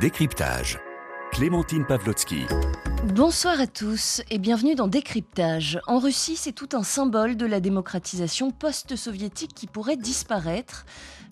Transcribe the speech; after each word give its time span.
Décryptage. 0.00 0.80
Clémentine 1.30 1.84
Pavlotsky. 1.84 2.46
Bonsoir 3.06 3.58
à 3.58 3.66
tous 3.66 4.20
et 4.30 4.38
bienvenue 4.38 4.74
dans 4.74 4.86
Décryptage. 4.86 5.80
En 5.86 5.98
Russie, 5.98 6.36
c'est 6.36 6.52
tout 6.52 6.68
un 6.74 6.82
symbole 6.82 7.34
de 7.34 7.46
la 7.46 7.58
démocratisation 7.58 8.50
post-soviétique 8.50 9.54
qui 9.54 9.66
pourrait 9.66 9.96
disparaître. 9.96 10.84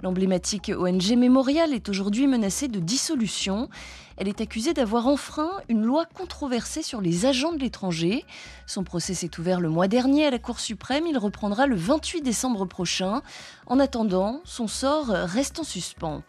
L'emblématique 0.02 0.72
ONG 0.74 1.14
Mémorial 1.16 1.74
est 1.74 1.90
aujourd'hui 1.90 2.26
menacée 2.26 2.68
de 2.68 2.78
dissolution. 2.78 3.68
Elle 4.16 4.28
est 4.28 4.40
accusée 4.40 4.72
d'avoir 4.72 5.06
enfreint 5.06 5.50
une 5.68 5.84
loi 5.84 6.04
controversée 6.04 6.82
sur 6.82 7.00
les 7.00 7.26
agents 7.26 7.52
de 7.52 7.58
l'étranger. 7.58 8.24
Son 8.66 8.82
procès 8.82 9.14
s'est 9.14 9.38
ouvert 9.38 9.60
le 9.60 9.68
mois 9.68 9.86
dernier 9.86 10.26
à 10.26 10.30
la 10.30 10.38
Cour 10.38 10.58
suprême. 10.58 11.06
Il 11.06 11.18
reprendra 11.18 11.66
le 11.66 11.76
28 11.76 12.22
décembre 12.22 12.64
prochain. 12.64 13.22
En 13.66 13.78
attendant, 13.78 14.40
son 14.44 14.66
sort 14.66 15.06
reste 15.06 15.60
en 15.60 15.64
suspens. 15.64 16.22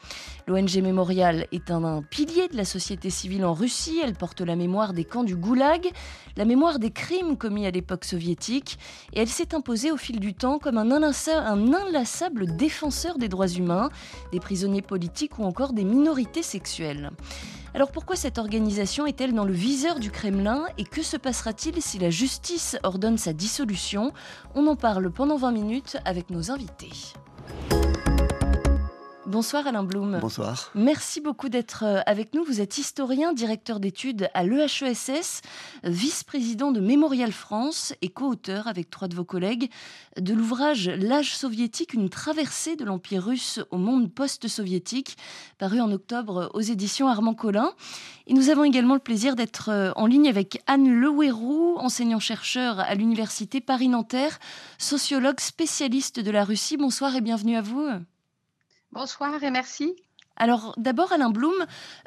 L'ONG 0.48 0.82
Mémorial 0.82 1.48
est 1.52 1.72
un, 1.72 2.04
pilier 2.04 2.48
de 2.48 2.58
la 2.58 2.66
société 2.66 3.10
civile 3.10 3.46
en 3.46 3.54
Russie. 3.54 4.00
Elle 4.04 4.14
porte 4.14 4.42
la 4.42 4.56
mémoire 4.56 4.94
des 4.94 5.06
camps 5.06 5.24
du 5.30 5.36
Goulag, 5.36 5.92
la 6.38 6.46
mémoire 6.46 6.80
des 6.80 6.90
crimes 6.90 7.38
commis 7.38 7.68
à 7.68 7.72
l'époque 7.72 8.04
soviétique. 8.04 8.80
Et 9.14 9.20
elle 9.20 9.28
s'est 9.28 9.54
imposée 9.54 9.92
au 9.92 9.98
fil 9.98 10.20
du 10.20 10.34
temps 10.34 10.58
comme 10.58 10.80
un, 10.80 10.90
un 10.92 11.74
inlassable 11.74 12.56
défenseur 12.56 13.20
des 13.20 13.30
droits 13.30 13.48
humains, 13.48 13.92
des 14.32 14.40
prisonniers 14.40 14.82
politiques 14.82 15.38
ou 15.38 15.44
encore 15.44 15.74
des 15.74 15.84
minorités 15.84 16.42
sexuelles. 16.42 17.12
Alors 17.76 17.92
pourquoi 17.92 18.16
cette 18.16 18.40
organisation 18.40 19.06
est-elle 19.06 19.36
dans 19.36 19.46
le 19.46 19.54
viseur 19.54 20.00
du 20.00 20.10
Kremlin 20.10 20.66
et 20.80 20.84
que 20.84 21.04
se 21.04 21.18
passera-t-il 21.18 21.80
si 21.80 22.00
la 22.00 22.10
justice 22.10 22.76
ordonne 22.82 23.20
sa 23.20 23.32
dissolution? 23.32 24.12
On 24.56 24.66
en 24.66 24.76
parle 24.76 25.12
pendant 25.12 25.38
20 25.38 25.52
minutes 25.52 25.98
avec 26.06 26.32
nos 26.32 26.50
invités. 26.50 26.90
Bonsoir 29.30 29.68
Alain 29.68 29.84
Blum. 29.84 30.18
Bonsoir. 30.20 30.72
Merci 30.74 31.22
beaucoup 31.22 31.50
d'être 31.50 31.84
euh, 31.86 32.00
avec 32.08 32.34
nous. 32.34 32.44
Vous 32.44 32.62
êtes 32.62 32.80
historien, 32.80 33.32
directeur 33.32 33.80
d'études 33.80 34.28
à 34.34 34.44
l'EHESS, 34.44 35.44
vice-président 35.84 36.72
de 36.72 36.80
Mémorial 36.80 37.32
France 37.32 37.94
et 38.02 38.10
co-auteur 38.10 38.68
avec 38.68 38.90
trois 38.90 39.08
de 39.08 39.14
vos 39.14 39.24
collègues 39.24 39.70
de 40.20 40.34
l'ouvrage 40.34 40.90
L'âge 40.90 41.36
soviétique, 41.36 41.94
une 41.94 42.10
traversée 42.10 42.76
de 42.76 42.84
l'Empire 42.86 43.24
russe 43.24 43.60
au 43.70 43.78
monde 43.78 44.12
post-soviétique, 44.12 45.16
paru 45.60 45.80
en 45.80 45.92
octobre 45.92 46.50
aux 46.56 46.62
éditions 46.62 47.08
Armand 47.08 47.36
Collin. 47.36 47.74
Et 48.26 48.34
nous 48.34 48.50
avons 48.50 48.64
également 48.64 48.96
le 48.96 49.00
plaisir 49.00 49.36
d'être 49.36 49.70
euh, 49.70 49.92
en 49.96 50.08
ligne 50.08 50.28
avec 50.28 50.64
Anne 50.66 50.90
Leouérou, 50.90 51.76
enseignant-chercheur 51.78 52.80
à 52.80 52.96
l'Université 52.96 53.62
Paris-Nanterre, 53.62 54.40
sociologue 54.80 55.40
spécialiste 55.40 56.20
de 56.20 56.32
la 56.32 56.44
Russie. 56.44 56.78
Bonsoir 56.78 57.16
et 57.16 57.22
bienvenue 57.22 57.58
à 57.58 57.62
vous. 57.62 57.88
Bonsoir 58.92 59.44
et 59.44 59.52
merci. 59.52 59.96
Alors 60.36 60.74
d'abord, 60.78 61.12
Alain 61.12 61.30
Blum, 61.30 61.54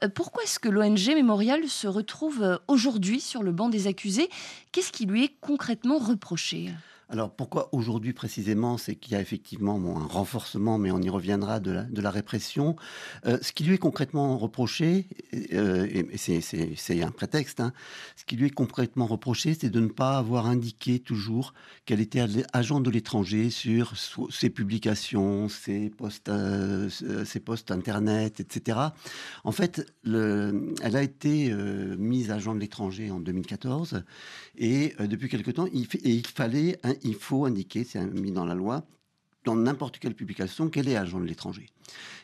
euh, 0.02 0.08
pourquoi 0.08 0.42
est-ce 0.42 0.58
que 0.58 0.68
l'ONG 0.68 1.14
Mémorial 1.14 1.68
se 1.68 1.86
retrouve 1.86 2.42
euh, 2.42 2.56
aujourd'hui 2.66 3.20
sur 3.20 3.42
le 3.42 3.52
banc 3.52 3.68
des 3.68 3.86
accusés? 3.86 4.28
Qu'est-ce 4.72 4.90
qui 4.90 5.06
lui 5.06 5.24
est 5.24 5.36
concrètement 5.40 5.98
reproché? 5.98 6.70
Alors 7.12 7.30
pourquoi 7.30 7.68
aujourd'hui 7.72 8.14
précisément 8.14 8.78
C'est 8.78 8.94
qu'il 8.94 9.12
y 9.12 9.16
a 9.16 9.20
effectivement 9.20 9.76
un 9.76 10.06
renforcement, 10.06 10.78
mais 10.78 10.90
on 10.90 11.00
y 11.00 11.10
reviendra, 11.10 11.60
de 11.60 11.84
la, 12.00 12.10
répression. 12.10 12.74
Euh, 13.26 13.38
ce 13.42 13.52
qui 13.52 13.64
lui 13.64 13.74
est 13.74 13.78
concrètement 13.78 14.38
reproché, 14.38 15.06
euh, 15.52 15.86
et 15.86 16.16
c'est 16.16 17.02
un 17.02 17.10
prétexte, 17.10 17.60
hein, 17.60 17.74
ce 18.16 18.24
qui 18.24 18.36
lui 18.36 18.46
est 18.46 18.50
concrètement 18.50 19.06
reproché, 19.06 19.54
c'est 19.58 19.68
de 19.68 19.80
ne 19.80 19.88
pas 19.88 20.16
avoir 20.16 20.46
indiqué 20.46 21.00
toujours 21.00 21.52
qu'elle 21.84 22.00
était 22.00 22.24
agent 22.54 22.80
de 22.80 22.88
l'étranger 22.88 23.50
sur 23.50 23.92
ses 24.30 24.48
publications, 24.48 25.50
ses 25.50 25.90
posts, 25.90 26.30
euh, 26.30 26.88
ses 27.26 27.40
posts 27.40 27.70
internet, 27.70 28.40
etc. 28.40 28.78
En 29.44 29.52
fait, 29.52 29.86
le, 30.02 30.74
elle 30.82 30.96
a 30.96 31.02
été 31.02 31.52
mise 31.98 32.30
agent 32.30 32.54
de 32.54 32.60
l'étranger 32.60 33.10
en 33.10 33.20
2014, 33.20 34.02
et 34.56 34.94
depuis 34.98 35.28
quelque 35.28 35.50
temps, 35.50 35.66
il, 35.74 35.86
il 36.04 36.26
fallait 36.26 36.78
il 37.04 37.14
faut 37.14 37.44
indiquer, 37.44 37.84
c'est 37.84 38.04
mis 38.04 38.32
dans 38.32 38.44
la 38.44 38.54
loi, 38.54 38.84
dans 39.44 39.56
n'importe 39.56 39.98
quelle 39.98 40.14
publication, 40.14 40.68
qu'elle 40.68 40.88
est 40.88 40.96
agent 40.96 41.20
de 41.20 41.24
l'étranger. 41.24 41.66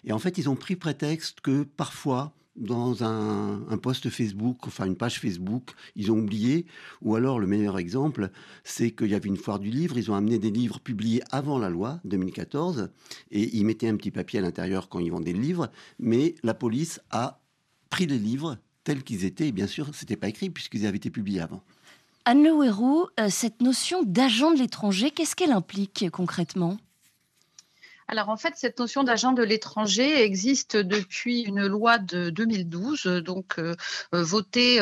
Et 0.04 0.12
en 0.12 0.18
fait, 0.18 0.38
ils 0.38 0.48
ont 0.48 0.56
pris 0.56 0.76
prétexte 0.76 1.40
que 1.40 1.64
parfois, 1.64 2.32
dans 2.56 3.04
un, 3.04 3.78
post 3.80 4.10
Facebook, 4.10 4.66
enfin 4.66 4.86
une 4.86 4.96
page 4.96 5.20
Facebook, 5.20 5.70
ils 5.94 6.10
ont 6.10 6.18
oublié, 6.18 6.66
ou 7.02 7.14
alors 7.14 7.38
le 7.38 7.46
meilleur 7.46 7.78
exemple, 7.78 8.30
c'est 8.64 8.90
qu'il 8.90 9.08
y 9.08 9.14
avait 9.14 9.28
une 9.28 9.36
foire 9.36 9.60
du 9.60 9.70
livre, 9.70 9.96
ils 9.96 10.10
ont 10.10 10.14
amené 10.14 10.38
des 10.38 10.50
livres 10.50 10.80
publiés 10.80 11.22
avant 11.30 11.58
la 11.58 11.70
loi 11.70 12.00
2014, 12.04 12.90
et 13.30 13.56
ils 13.56 13.64
mettaient 13.64 13.88
un 13.88 13.96
petit 13.96 14.10
papier 14.10 14.40
à 14.40 14.42
l'intérieur 14.42 14.88
quand 14.88 14.98
ils 14.98 15.10
vendaient 15.10 15.32
le 15.32 15.40
livre, 15.40 15.70
mais 15.98 16.34
la 16.42 16.54
police 16.54 17.00
a 17.10 17.40
pris 17.90 18.06
les 18.06 18.18
livres 18.18 18.58
tels 18.84 19.04
qu'ils 19.04 19.24
étaient, 19.24 19.48
et 19.48 19.52
bien 19.52 19.66
sûr, 19.66 19.94
c'était 19.94 20.16
pas 20.16 20.28
écrit 20.28 20.50
puisqu'ils 20.50 20.86
avaient 20.86 20.96
été 20.96 21.10
publiés 21.10 21.40
avant. 21.40 21.62
Anne 22.30 22.42
Le 22.42 23.22
euh, 23.24 23.30
cette 23.30 23.62
notion 23.62 24.02
d'agent 24.02 24.50
de 24.50 24.58
l'étranger, 24.58 25.10
qu'est-ce 25.10 25.34
qu'elle 25.34 25.50
implique 25.50 26.10
concrètement? 26.10 26.76
Alors 28.06 28.28
en 28.28 28.36
fait, 28.36 28.52
cette 28.54 28.78
notion 28.78 29.02
d'agent 29.02 29.32
de 29.32 29.42
l'étranger 29.42 30.22
existe 30.22 30.76
depuis 30.76 31.40
une 31.40 31.66
loi 31.66 31.96
de 31.96 32.28
2012, 32.28 33.06
donc 33.24 33.58
euh, 33.58 33.74
euh, 34.14 34.22
votée 34.22 34.78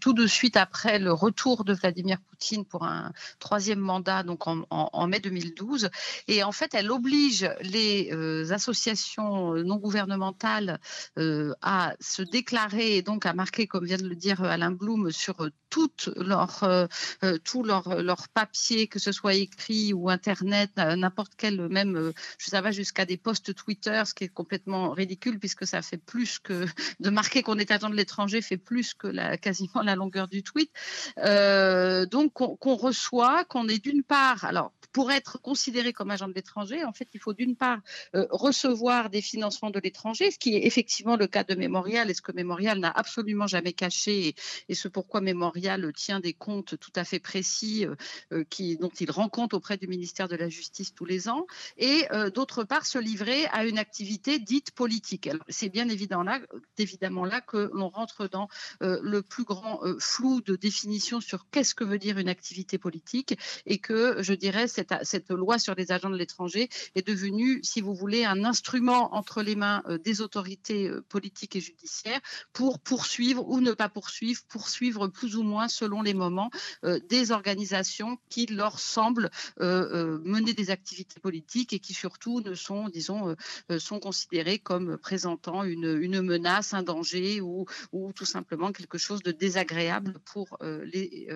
tout 0.00 0.14
de 0.14 0.26
suite 0.26 0.56
après 0.56 0.98
le 0.98 1.12
retour 1.12 1.62
de 1.62 1.74
Vladimir 1.74 2.16
Poutine 2.44 2.64
pour 2.66 2.84
un 2.84 3.12
troisième 3.38 3.78
mandat, 3.78 4.22
donc 4.22 4.46
en, 4.46 5.06
mai 5.06 5.20
2012. 5.20 5.88
Et 6.28 6.42
en 6.42 6.52
fait, 6.52 6.74
elle 6.74 6.90
oblige 6.90 7.48
les 7.62 8.12
associations 8.52 9.54
non 9.54 9.76
gouvernementales 9.76 10.78
à 11.16 11.94
se 12.00 12.22
déclarer 12.22 12.96
et 12.96 13.02
donc 13.02 13.24
à 13.24 13.32
marquer, 13.32 13.66
comme 13.66 13.86
vient 13.86 13.96
de 13.96 14.08
le 14.08 14.14
dire 14.14 14.42
Alain 14.42 14.72
Blum, 14.72 15.10
sur 15.10 15.48
toutes 15.74 16.08
leurs, 16.14 16.62
euh, 16.62 16.86
euh, 17.24 17.36
tous 17.42 17.64
leurs 17.64 18.00
leur 18.00 18.28
papiers, 18.28 18.86
que 18.86 19.00
ce 19.00 19.10
soit 19.10 19.34
écrit 19.34 19.92
ou 19.92 20.08
Internet, 20.08 20.70
n'importe 20.76 21.32
quel, 21.36 21.68
même, 21.68 21.96
euh, 21.96 22.12
ça 22.38 22.60
va 22.60 22.70
jusqu'à 22.70 23.04
des 23.04 23.16
posts 23.16 23.56
Twitter, 23.56 24.00
ce 24.06 24.14
qui 24.14 24.22
est 24.22 24.28
complètement 24.28 24.90
ridicule 24.90 25.40
puisque 25.40 25.66
ça 25.66 25.82
fait 25.82 25.98
plus 25.98 26.38
que 26.38 26.64
de 27.00 27.10
marquer 27.10 27.42
qu'on 27.42 27.58
est 27.58 27.72
agent 27.72 27.90
de 27.90 27.96
l'étranger, 27.96 28.40
fait 28.40 28.56
plus 28.56 28.94
que 28.94 29.08
la, 29.08 29.36
quasiment 29.36 29.82
la 29.82 29.96
longueur 29.96 30.28
du 30.28 30.44
tweet. 30.44 30.70
donc, 31.16 32.33
qu'on 32.34 32.74
reçoit, 32.74 33.44
qu'on 33.44 33.68
est 33.68 33.82
d'une 33.82 34.02
part, 34.02 34.44
alors 34.44 34.72
pour 34.92 35.10
être 35.10 35.40
considéré 35.40 35.92
comme 35.92 36.10
agent 36.10 36.28
de 36.28 36.34
l'étranger, 36.34 36.84
en 36.84 36.92
fait, 36.92 37.08
il 37.14 37.20
faut 37.20 37.32
d'une 37.32 37.56
part 37.56 37.80
recevoir 38.12 39.10
des 39.10 39.22
financements 39.22 39.70
de 39.70 39.80
l'étranger, 39.80 40.30
ce 40.30 40.38
qui 40.38 40.54
est 40.54 40.66
effectivement 40.66 41.16
le 41.16 41.26
cas 41.26 41.42
de 41.42 41.54
Mémorial 41.54 42.10
et 42.10 42.14
ce 42.14 42.22
que 42.22 42.32
Mémorial 42.32 42.78
n'a 42.78 42.90
absolument 42.90 43.46
jamais 43.46 43.72
caché 43.72 44.34
et, 44.68 44.74
ce 44.74 44.88
pourquoi 44.88 45.20
Mémorial 45.20 45.92
tient 45.94 46.20
des 46.20 46.32
comptes 46.32 46.78
tout 46.78 46.92
à 46.96 47.04
fait 47.04 47.18
précis 47.18 47.86
euh, 47.86 47.94
euh, 48.32 48.76
dont 48.80 48.90
il 49.00 49.10
rend 49.10 49.28
compte 49.28 49.54
auprès 49.54 49.76
du 49.76 49.86
ministère 49.86 50.28
de 50.28 50.36
la 50.36 50.48
Justice 50.48 50.94
tous 50.94 51.04
les 51.04 51.28
ans, 51.28 51.46
et 51.76 52.06
euh, 52.12 52.30
d'autre 52.30 52.64
part 52.64 52.86
se 52.86 52.98
livrer 52.98 53.46
à 53.46 53.64
une 53.64 53.78
activité 53.78 54.38
dite 54.38 54.72
politique. 54.72 55.30
C'est 55.48 55.68
bien 55.68 55.84
là, 55.84 56.40
évidemment 56.78 57.24
là 57.24 57.40
que 57.40 57.70
l'on 57.72 57.88
rentre 57.88 58.28
dans 58.28 58.48
le 58.80 59.22
plus 59.22 59.44
grand 59.44 59.80
flou 59.98 60.40
de 60.40 60.56
définition 60.56 61.20
sur 61.20 61.46
qu'est-ce 61.50 61.74
que 61.74 61.84
veut 61.84 61.98
dire 61.98 62.13
une 62.18 62.28
activité 62.28 62.78
politique 62.78 63.38
et 63.66 63.78
que 63.78 64.22
je 64.22 64.34
dirais 64.34 64.68
cette, 64.68 64.94
cette 65.02 65.30
loi 65.30 65.58
sur 65.58 65.74
les 65.74 65.92
agents 65.92 66.10
de 66.10 66.16
l'étranger 66.16 66.68
est 66.94 67.06
devenue, 67.06 67.60
si 67.62 67.80
vous 67.80 67.94
voulez, 67.94 68.24
un 68.24 68.44
instrument 68.44 69.14
entre 69.14 69.42
les 69.42 69.56
mains 69.56 69.82
des 70.04 70.20
autorités 70.20 70.90
politiques 71.08 71.56
et 71.56 71.60
judiciaires 71.60 72.20
pour 72.52 72.78
poursuivre 72.78 73.46
ou 73.48 73.60
ne 73.60 73.72
pas 73.72 73.88
poursuivre, 73.88 74.40
poursuivre 74.48 75.08
plus 75.08 75.36
ou 75.36 75.42
moins 75.42 75.68
selon 75.68 76.02
les 76.02 76.14
moments, 76.14 76.50
euh, 76.84 76.98
des 77.08 77.30
organisations 77.30 78.18
qui 78.28 78.46
leur 78.46 78.78
semblent 78.78 79.30
euh, 79.60 79.88
euh, 79.94 80.18
mener 80.24 80.54
des 80.54 80.70
activités 80.70 81.20
politiques 81.20 81.72
et 81.72 81.78
qui 81.78 81.94
surtout 81.94 82.40
ne 82.40 82.54
sont, 82.54 82.88
disons, 82.88 83.34
sont 83.78 84.00
considérées 84.00 84.58
comme 84.58 84.98
présentant 84.98 85.64
une, 85.64 85.98
une 86.00 86.20
menace, 86.22 86.74
un 86.74 86.82
danger 86.82 87.40
ou, 87.40 87.66
ou, 87.92 88.12
tout 88.12 88.24
simplement 88.24 88.72
quelque 88.72 88.98
chose 88.98 89.22
de 89.22 89.32
désagréable 89.32 90.14
pour, 90.24 90.58
les, 90.62 91.28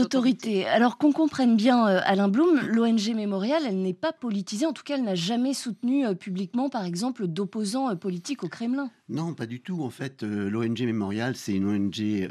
autorités. 0.00 0.66
Alors 0.66 0.98
qu'on 0.98 1.12
comprenne 1.12 1.56
bien, 1.56 1.84
Alain 1.84 2.28
Blum, 2.28 2.60
l'ONG 2.66 3.14
Mémorial, 3.14 3.62
elle 3.66 3.80
n'est 3.80 3.94
pas 3.94 4.12
politisée, 4.12 4.66
en 4.66 4.72
tout 4.72 4.82
cas, 4.82 4.96
elle 4.96 5.04
n'a 5.04 5.14
jamais 5.14 5.54
soutenu 5.54 6.14
publiquement, 6.16 6.68
par 6.68 6.84
exemple, 6.84 7.26
d'opposants 7.26 7.94
politiques 7.96 8.44
au 8.44 8.48
Kremlin. 8.48 8.90
Non, 9.08 9.34
pas 9.34 9.44
du 9.46 9.60
tout. 9.60 9.82
En 9.82 9.90
fait, 9.90 10.22
l'ONG 10.22 10.80
Mémorial, 10.80 11.36
c'est 11.36 11.52
une 11.52 11.66
ONG, 11.66 12.28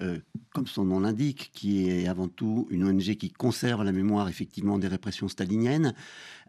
comme 0.53 0.65
son 0.65 0.85
nom 0.85 0.99
l'indique, 0.99 1.51
qui 1.53 1.87
est 1.87 2.07
avant 2.07 2.27
tout 2.27 2.67
une 2.71 2.83
ONG 2.83 3.15
qui 3.15 3.31
conserve 3.31 3.83
la 3.83 3.91
mémoire 3.91 4.27
effectivement 4.27 4.79
des 4.79 4.87
répressions 4.87 5.27
staliniennes. 5.27 5.93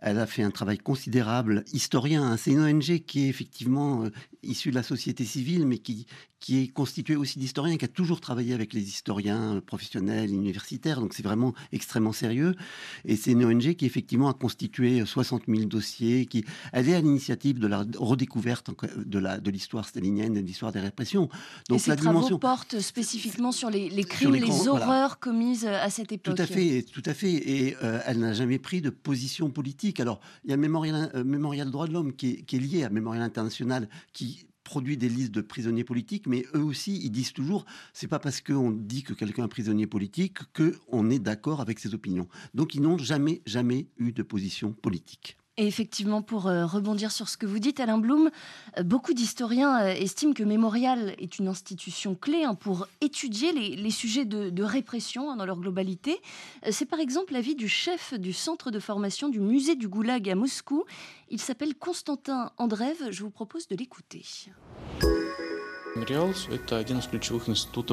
Elle 0.01 0.19
a 0.19 0.27
fait 0.27 0.43
un 0.43 0.51
travail 0.51 0.77
considérable, 0.77 1.65
historien. 1.73 2.25
Hein. 2.25 2.37
C'est 2.37 2.51
une 2.51 2.61
ONG 2.61 3.05
qui 3.07 3.25
est 3.25 3.29
effectivement 3.29 4.05
euh, 4.05 4.11
issue 4.43 4.69
de 4.69 4.75
la 4.75 4.83
société 4.83 5.25
civile, 5.25 5.67
mais 5.67 5.79
qui, 5.79 6.07
qui 6.41 6.63
est 6.63 6.69
constituée 6.69 7.17
aussi 7.17 7.39
d'historiens, 7.39 7.79
qui 7.79 7.87
a 7.87 7.89
toujours 7.89 8.21
travaillé 8.21 8.53
avec 8.53 8.75
les 8.75 8.83
historiens 8.83 9.57
euh, 9.57 9.61
professionnels, 9.63 10.31
universitaires. 10.31 11.01
Donc 11.01 11.15
c'est 11.15 11.23
vraiment 11.23 11.55
extrêmement 11.73 12.13
sérieux. 12.13 12.55
Et 13.07 13.17
c'est 13.17 13.33
une 13.33 13.47
ONG 13.47 13.77
qui 13.77 13.87
effectivement 13.87 14.29
a 14.29 14.35
constitué 14.35 15.07
60 15.07 15.45
000 15.49 15.65
dossiers. 15.65 16.27
Qui, 16.27 16.45
elle 16.75 16.91
est 16.91 16.95
à 16.95 17.01
l'initiative 17.01 17.59
de 17.59 17.67
la 17.67 17.87
redécouverte 17.97 18.71
de, 19.07 19.19
la, 19.19 19.41
de 19.41 19.51
l'histoire 19.51 19.89
stalinienne 19.89 20.14
stalinienne 20.15 20.35
de 20.35 20.41
l'histoire 20.41 20.73
des 20.73 20.81
répressions. 20.81 21.29
Donc 21.69 21.79
Et 21.79 21.83
ces 21.83 21.91
la 21.91 21.97
travaux 21.97 22.19
dimension... 22.19 22.39
portent 22.39 22.81
spécifiquement 22.81 23.53
sur 23.53 23.71
les, 23.71 23.89
crimes, 24.05 24.35
les, 24.35 24.69
horreurs 24.69 25.19
commises 25.19 25.67
à 25.67 25.91
cette 25.91 26.13
époque. 26.13 26.37
Tout 26.37 26.43
à 26.43 26.47
fait, 26.47 26.83
tout 26.83 27.03
à 27.05 27.15
fait. 27.15 27.33
Et 27.33 27.77
elle 28.07 28.19
n'a 28.19 28.33
jamais 28.33 28.59
pris 28.59 28.81
de 28.81 28.91
position 28.91 29.51
politique. 29.51 30.01
Alors, 30.01 30.21
il 30.45 30.51
y 30.51 30.55
a 30.55 30.57
Mémorial, 30.57 31.11
Mémorial 31.25 31.71
droits 31.71 31.87
de 31.87 31.93
l'homme 31.93 32.15
qui, 32.15 32.45
qui 32.45 32.57
est 32.57 32.61
lié 32.61 32.85
à 32.85 32.91
Mémorial 32.91 33.23
international 33.23 33.89
qui 34.13 34.47
produit 34.65 34.97
des 34.97 35.09
listes 35.09 35.33
de 35.33 35.43
prisonniers 35.43 35.85
politiques, 35.85 36.27
mais 36.27 36.45
eux 36.55 36.63
aussi, 36.63 36.99
ils 37.05 37.11
disent 37.11 37.33
toujours, 37.33 37.67
c'est 37.93 38.09
pas 38.09 38.19
parce 38.19 38.41
qu'on 38.41 38.71
dit 38.71 39.03
que 39.03 39.13
quelqu'un 39.13 39.45
est 39.45 39.49
prisonnier 39.49 39.87
politique 39.87 40.39
qu'on 40.55 41.11
est 41.11 41.19
d'accord 41.19 41.61
avec 41.61 41.79
ses 41.79 41.95
opinions. 41.95 42.27
Donc 42.55 42.75
ils 42.75 42.81
n'ont 42.81 42.99
jamais, 42.99 43.43
jamais 43.47 43.87
eu 43.99 44.13
de 44.13 44.23
position 44.23 44.73
politique. 44.73 45.37
Et 45.57 45.69
effectivement, 45.69 46.21
pour 46.21 46.49
euh, 46.49 46.67
rebondir 46.67 47.13
sur 47.13 47.29
ce 47.29 47.37
que 47.37 47.47
vous 47.47 47.61
dites, 47.61 47.79
Alain 47.79 47.99
Blum, 47.99 48.31
euh, 48.77 48.83
beaucoup 48.83 49.15
d'historiens 49.15 49.83
euh, 49.83 49.93
estiment 49.93 50.33
que 50.33 50.43
Mémorial 50.43 51.15
est 51.19 51.39
une 51.39 51.47
institution 51.47 52.17
clé 52.17 52.43
hein, 52.43 52.57
pour 52.57 52.89
étudier 53.01 53.53
les, 53.53 53.91
sujets 53.91 54.25
de, 54.25 54.63
répression 54.65 55.31
hein, 55.31 55.37
dans 55.37 55.47
leur 55.47 55.61
globalité. 55.61 56.21
C'est 56.71 56.87
par 56.87 56.99
exemple 56.99 57.35
l'avis 57.35 57.55
du 57.55 57.69
chef 57.69 58.15
du 58.15 58.33
centre 58.33 58.73
de 58.73 58.81
formation 58.81 59.29
du 59.29 59.39
musée 59.39 59.77
du 59.77 59.87
Goulag 59.87 60.29
à 60.29 60.35
Moscou. 60.35 60.85
Il 61.31 61.41
s'appelle 61.41 61.77
Constantin 61.77 62.51
Andreev. 62.59 63.11
Je 63.11 63.23
vous 63.23 63.31
propose 63.31 63.69
de 63.69 63.77
l'écouter. 63.77 64.25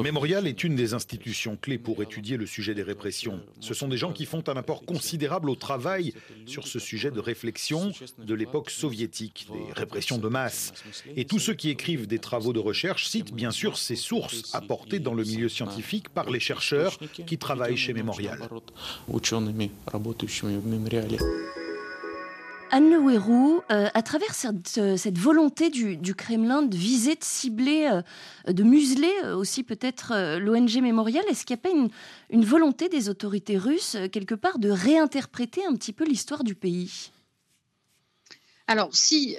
Mémorial 0.02 0.46
est 0.48 0.64
une 0.64 0.74
des 0.74 0.92
institutions 0.92 1.56
clés 1.56 1.78
pour 1.78 2.02
étudier 2.02 2.36
le 2.36 2.46
sujet 2.46 2.74
des 2.74 2.82
répressions. 2.82 3.40
Ce 3.60 3.74
sont 3.74 3.86
des 3.86 3.96
gens 3.96 4.12
qui 4.12 4.26
font 4.26 4.42
un 4.48 4.56
apport 4.56 4.84
considérable 4.84 5.48
au 5.48 5.54
travail 5.54 6.12
sur 6.46 6.66
ce 6.66 6.80
sujet 6.80 7.12
de 7.12 7.20
réflexion 7.20 7.92
de 8.18 8.34
l'époque 8.34 8.70
soviétique, 8.70 9.46
des 9.52 9.72
répressions 9.72 10.18
de 10.18 10.28
masse. 10.28 10.72
Et 11.16 11.24
tous 11.26 11.38
ceux 11.38 11.54
qui 11.54 11.70
écrivent 11.70 12.08
des 12.08 12.18
travaux 12.18 12.52
de 12.52 12.58
recherche 12.58 13.06
citent 13.06 13.32
bien 13.32 13.52
sûr 13.52 13.78
ces 13.78 13.96
sources 13.96 14.52
apportées 14.52 14.98
dans 14.98 15.14
le 15.14 15.22
milieu 15.22 15.48
scientifique 15.48 16.08
par 16.08 16.28
les 16.28 16.40
chercheurs 16.40 16.98
qui 17.26 17.38
travaillent 17.38 17.76
chez 17.76 17.92
Mémorial. 17.92 18.48
Anne 22.74 22.88
Le 22.88 22.96
euh, 23.70 23.88
à 23.92 24.02
travers 24.02 24.34
cette, 24.34 24.78
euh, 24.78 24.96
volonté 25.16 25.68
du, 25.68 26.14
Kremlin 26.14 26.62
de 26.62 26.74
viser, 26.74 27.16
de 27.16 27.22
cibler, 27.22 27.86
euh, 28.48 28.52
de 28.52 28.62
museler 28.62 29.12
aussi 29.34 29.62
peut-être 29.62 30.38
l'ONG 30.38 30.80
Mémorial, 30.80 31.22
est-ce 31.28 31.44
qu'il 31.44 31.54
n'y 31.54 31.60
a 31.60 31.68
pas 31.68 31.90
une, 32.30 32.44
volonté 32.44 32.88
des 32.88 33.10
autorités 33.10 33.58
russes, 33.58 33.98
quelque 34.10 34.34
part, 34.34 34.58
de 34.58 34.70
réinterpréter 34.70 35.60
un 35.66 35.74
petit 35.74 35.92
peu 35.92 36.06
l'histoire 36.06 36.44
du 36.44 36.54
pays? 36.54 37.12
Alors, 38.66 38.88
si, 38.96 39.36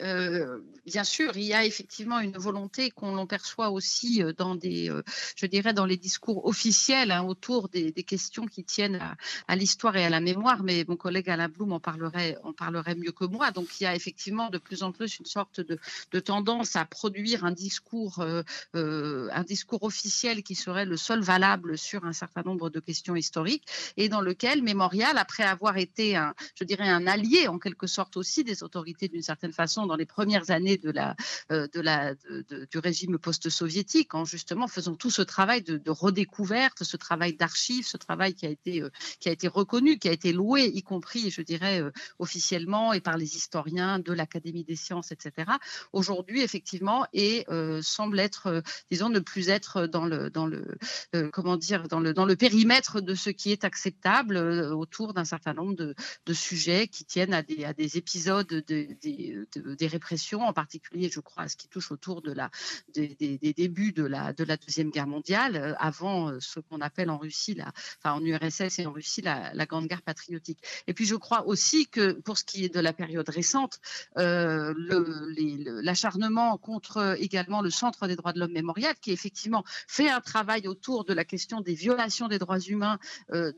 bien 0.86 1.04
sûr, 1.04 1.36
il 1.36 1.44
y 1.44 1.54
a 1.54 1.66
effectivement 1.66 2.20
une 2.20 2.38
volonté 2.38 2.92
qu'on 2.92 3.26
perçoit 3.26 3.70
aussi 3.70 4.22
euh, 4.22 4.34
dans 4.34 4.56
des, 4.56 4.90
euh, 4.90 5.02
je 5.36 5.46
dirais, 5.46 5.74
dans 5.74 5.86
les 5.86 5.98
discours 5.98 6.46
officiels 6.46 7.12
hein, 7.12 7.24
autour 7.24 7.70
des, 7.70 7.92
questions 8.04 8.46
qui 8.46 8.64
tiennent 8.66 9.00
à, 9.48 9.56
l'histoire 9.56 9.96
et 9.96 10.04
à 10.04 10.10
la 10.10 10.20
mémoire, 10.20 10.62
mais 10.62 10.84
mon 10.88 10.98
collègue 10.98 11.30
Alain 11.30 11.48
Blum 11.48 11.72
en 11.72 11.80
parlerait, 11.80 12.38
en 12.44 12.52
parlerait 12.52 12.96
mieux 12.96 13.14
que 13.14 13.24
moi. 13.24 13.52
Donc, 13.52 13.80
il 13.80 13.84
y 13.84 13.86
a 13.86 13.96
effectivement 13.96 14.50
de 14.50 14.58
plus 14.58 14.84
en 14.84 14.92
plus 14.92 15.20
une 15.20 15.26
sorte 15.26 15.62
de, 15.62 15.80
tendance 16.20 16.76
à 16.76 16.84
produire 16.86 17.46
un 17.46 17.52
discours, 17.52 18.24
un 18.74 19.44
discours 19.44 19.84
officiel 19.84 20.44
qui 20.44 20.56
serait 20.56 20.86
le 20.86 20.98
seul 20.98 21.22
valable 21.22 21.78
sur 21.78 22.06
un 22.06 22.14
certain 22.14 22.42
nombre 22.44 22.70
de 22.70 22.80
questions 22.80 23.16
historiques 23.16 23.66
et 23.96 24.10
dans 24.10 24.22
lequel 24.22 24.62
Mémorial, 24.64 25.18
après 25.18 25.44
avoir 25.44 25.78
été, 25.78 26.22
je 26.56 26.64
dirais, 26.66 26.90
un 26.90 27.08
allié 27.08 27.48
en 27.48 27.60
quelque 27.60 27.88
sorte 27.88 28.18
aussi 28.18 28.44
des 28.44 28.64
autorités 28.64 29.08
d'une 29.08 29.22
certaine 29.22 29.54
façon 29.54 29.86
dans 29.86 29.96
les 29.96 30.06
premières 30.06 30.52
années 30.52 30.73
de 30.78 30.92
la, 30.92 31.16
euh, 31.52 31.68
de 31.74 31.82
la, 31.82 32.14
du 32.16 32.78
régime 32.78 33.18
post-soviétique, 33.18 34.14
en 34.14 34.26
justement 34.26 34.68
faisant 34.68 34.96
tout 34.96 35.12
ce 35.12 35.22
travail 35.22 35.62
de, 35.62 35.82
redécouverte, 35.88 36.84
ce 36.84 36.98
travail 36.98 37.36
d'archives, 37.36 37.86
ce 37.86 37.98
travail 37.98 38.34
qui 38.34 38.46
a, 38.46 38.50
été, 38.50 38.82
euh, 38.82 38.90
qui 39.20 39.30
a 39.30 39.32
été 39.32 39.48
reconnu, 39.48 40.00
qui 40.00 40.10
a 40.10 40.12
été 40.12 40.34
loué, 40.34 40.66
y 40.66 40.84
compris, 40.84 41.30
je 41.30 41.42
dirais, 41.42 41.82
euh, 41.82 41.92
officiellement 42.20 42.94
et 42.94 43.02
par 43.02 43.18
les 43.18 43.36
historiens 43.36 44.00
de 44.00 44.14
l'Académie 44.14 44.64
des 44.64 44.76
sciences, 44.76 45.12
etc. 45.12 45.52
Aujourd'hui, 45.92 46.42
effectivement, 46.42 47.06
et 47.14 47.46
semble 47.82 48.20
être, 48.20 48.64
disons, 48.92 49.10
ne 49.10 49.20
plus 49.20 49.50
être 49.50 49.88
dans 49.88 50.06
le, 50.06 50.30
dans 50.30 50.48
le 50.48 50.78
comment 51.32 51.58
dire, 51.58 51.88
dans 51.88 52.00
le, 52.00 52.14
dans 52.14 52.26
le 52.26 52.36
périmètre 52.36 53.02
de 53.02 53.16
ce 53.16 53.30
qui 53.30 53.52
est 53.52 53.64
acceptable 53.64 54.38
autour 54.38 55.14
d'un 55.14 55.26
certain 55.26 55.54
nombre 55.54 55.76
de, 55.76 55.96
de, 56.26 56.34
sujets 56.34 56.88
qui 56.88 57.06
tiennent 57.06 57.34
à 57.34 57.44
des, 57.44 57.66
à 57.66 57.74
des 57.74 57.98
épisodes 57.98 58.48
de, 58.48 58.62
des, 58.62 59.88
répressions, 59.88 60.42
en 60.42 60.54
particulier, 60.54 60.63
je 60.72 61.20
crois, 61.20 61.44
à 61.44 61.50
ce 61.50 61.56
qui 61.56 61.68
touche 61.68 61.92
autour 61.92 62.22
de 62.22 62.32
la, 62.32 62.50
des, 62.94 63.38
débuts 63.56 63.94
de 63.94 64.04
la, 64.04 64.34
de 64.34 64.44
la 64.44 64.58
Deuxième 64.58 64.90
Guerre 64.90 65.08
mondiale, 65.08 65.56
euh, 65.56 65.74
avant 65.78 66.30
euh, 66.30 66.40
ce 66.40 66.60
qu'on 66.60 66.82
appelle 66.82 67.10
en 67.10 67.18
Russie, 67.18 67.54
la, 67.54 67.72
enfin 68.00 68.16
en 68.16 68.24
URSS 68.24 68.80
et 68.80 68.86
en 68.86 68.92
Russie, 68.92 69.22
la, 69.22 69.54
la, 69.54 69.66
Grande 69.66 69.88
Guerre 69.88 70.02
patriotique. 70.02 70.60
Et 70.88 70.94
puis 70.94 71.06
je 71.06 71.16
crois 71.16 71.48
aussi 71.48 71.88
que 71.88 72.14
pour 72.14 72.38
ce 72.38 72.44
qui 72.44 72.66
est 72.66 72.74
de 72.74 72.80
la 72.80 72.94
période 72.94 73.28
récente, 73.30 73.80
euh, 74.18 74.74
l'acharnement 75.82 76.58
contre 76.58 77.16
également 77.20 77.62
le 77.62 77.70
Centre 77.70 78.08
des 78.08 78.16
droits 78.16 78.34
de 78.34 78.40
l'homme 78.40 78.52
mémorial, 78.52 78.96
qui 79.02 79.12
effectivement 79.12 79.64
fait 79.88 80.10
un 80.10 80.22
travail 80.22 80.68
autour 80.68 81.06
de 81.06 81.14
la 81.14 81.26
question 81.26 81.62
des 81.62 81.74
violations 81.74 82.28
des 82.28 82.40
droits 82.40 82.60
humains 82.60 83.00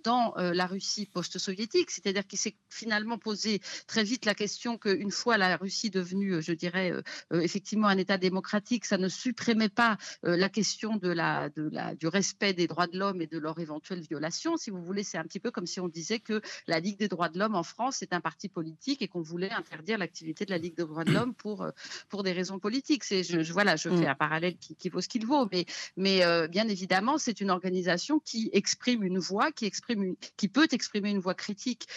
dans 0.04 0.34
la 0.38 0.66
Russie 0.66 1.06
post-soviétique, 1.06 1.92
c'est-à-dire 1.92 2.26
qu'il 2.28 2.40
s'est 2.40 2.56
finalement 2.70 3.18
posé 3.18 3.62
très 3.88 4.04
vite 4.04 4.26
la 4.26 4.36
question 4.36 4.78
qu'une 4.78 5.12
fois 5.12 5.38
la 5.38 5.58
Russie 5.58 5.90
devenue, 5.90 6.36
euh, 6.36 6.42
je 6.42 6.54
dirais, 6.54 6.92
euh, 6.92 6.95
euh, 6.95 6.95
effectivement 7.32 7.88
un 7.88 7.98
État 7.98 8.18
démocratique, 8.18 8.86
ça 8.86 8.98
ne 8.98 9.10
supprimait 9.10 9.70
pas 9.70 9.98
la 10.24 10.50
question 10.50 10.98
de 10.98 11.10
la, 11.10 11.50
de 11.50 11.70
la, 11.72 11.96
du 11.96 12.08
respect 12.08 12.54
des 12.54 12.68
droits 12.68 12.88
de 12.88 12.98
l'homme 12.98 13.22
et 13.22 13.28
de 13.28 13.38
leur 13.38 13.60
éventuelle 13.60 14.02
violation. 14.02 14.58
Si 14.58 14.70
vous 14.70 14.84
voulez, 14.84 15.04
c'est 15.04 15.18
un 15.18 15.24
petit 15.24 15.40
peu 15.40 15.52
comme 15.52 15.66
si 15.66 15.80
on 15.80 15.88
disait 15.88 16.20
que 16.20 16.42
la 16.68 16.80
Ligue 16.80 16.98
des 16.98 17.08
droits 17.08 17.30
de 17.30 17.40
l'homme 17.40 17.56
en 17.56 17.64
France 17.64 18.02
est 18.02 18.14
un 18.14 18.22
parti 18.22 18.50
politique 18.50 19.02
et 19.02 19.08
qu'on 19.08 19.22
voulait 19.22 19.52
interdire 19.52 19.98
l'activité 19.98 20.46
de 20.46 20.52
la 20.52 20.58
Ligue 20.58 20.76
des 20.76 20.84
droits 20.84 21.04
de 21.04 21.12
l'homme 21.12 21.34
pour, 21.34 21.66
pour 22.10 22.24
des 22.24 22.32
raisons 22.32 22.60
politiques. 22.60 23.04
C'est, 23.04 23.24
je, 23.24 23.52
voilà, 23.52 23.76
je 23.76 23.90
fais 23.90 24.06
mm. 24.06 24.08
un 24.08 24.16
parallèle 24.16 24.58
qui, 24.58 24.76
qui 24.76 24.90
vaut 24.90 25.02
ce 25.02 25.08
qu'il 25.08 25.26
vaut, 25.26 25.48
mais, 25.52 25.66
mais 25.98 26.48
bien 26.48 26.68
évidemment, 26.68 27.18
c'est 27.18 27.42
une 27.42 27.50
organisation 27.50 28.20
qui 28.20 28.50
exprime 28.54 29.04
une 29.04 29.20
voix, 29.20 29.52
qui, 29.52 29.66
exprime 29.66 30.16
qui 30.38 30.48
peut 30.48 30.68
exprimer 30.72 31.10
une 31.10 31.20
voix 31.20 31.36
critique 31.36 31.88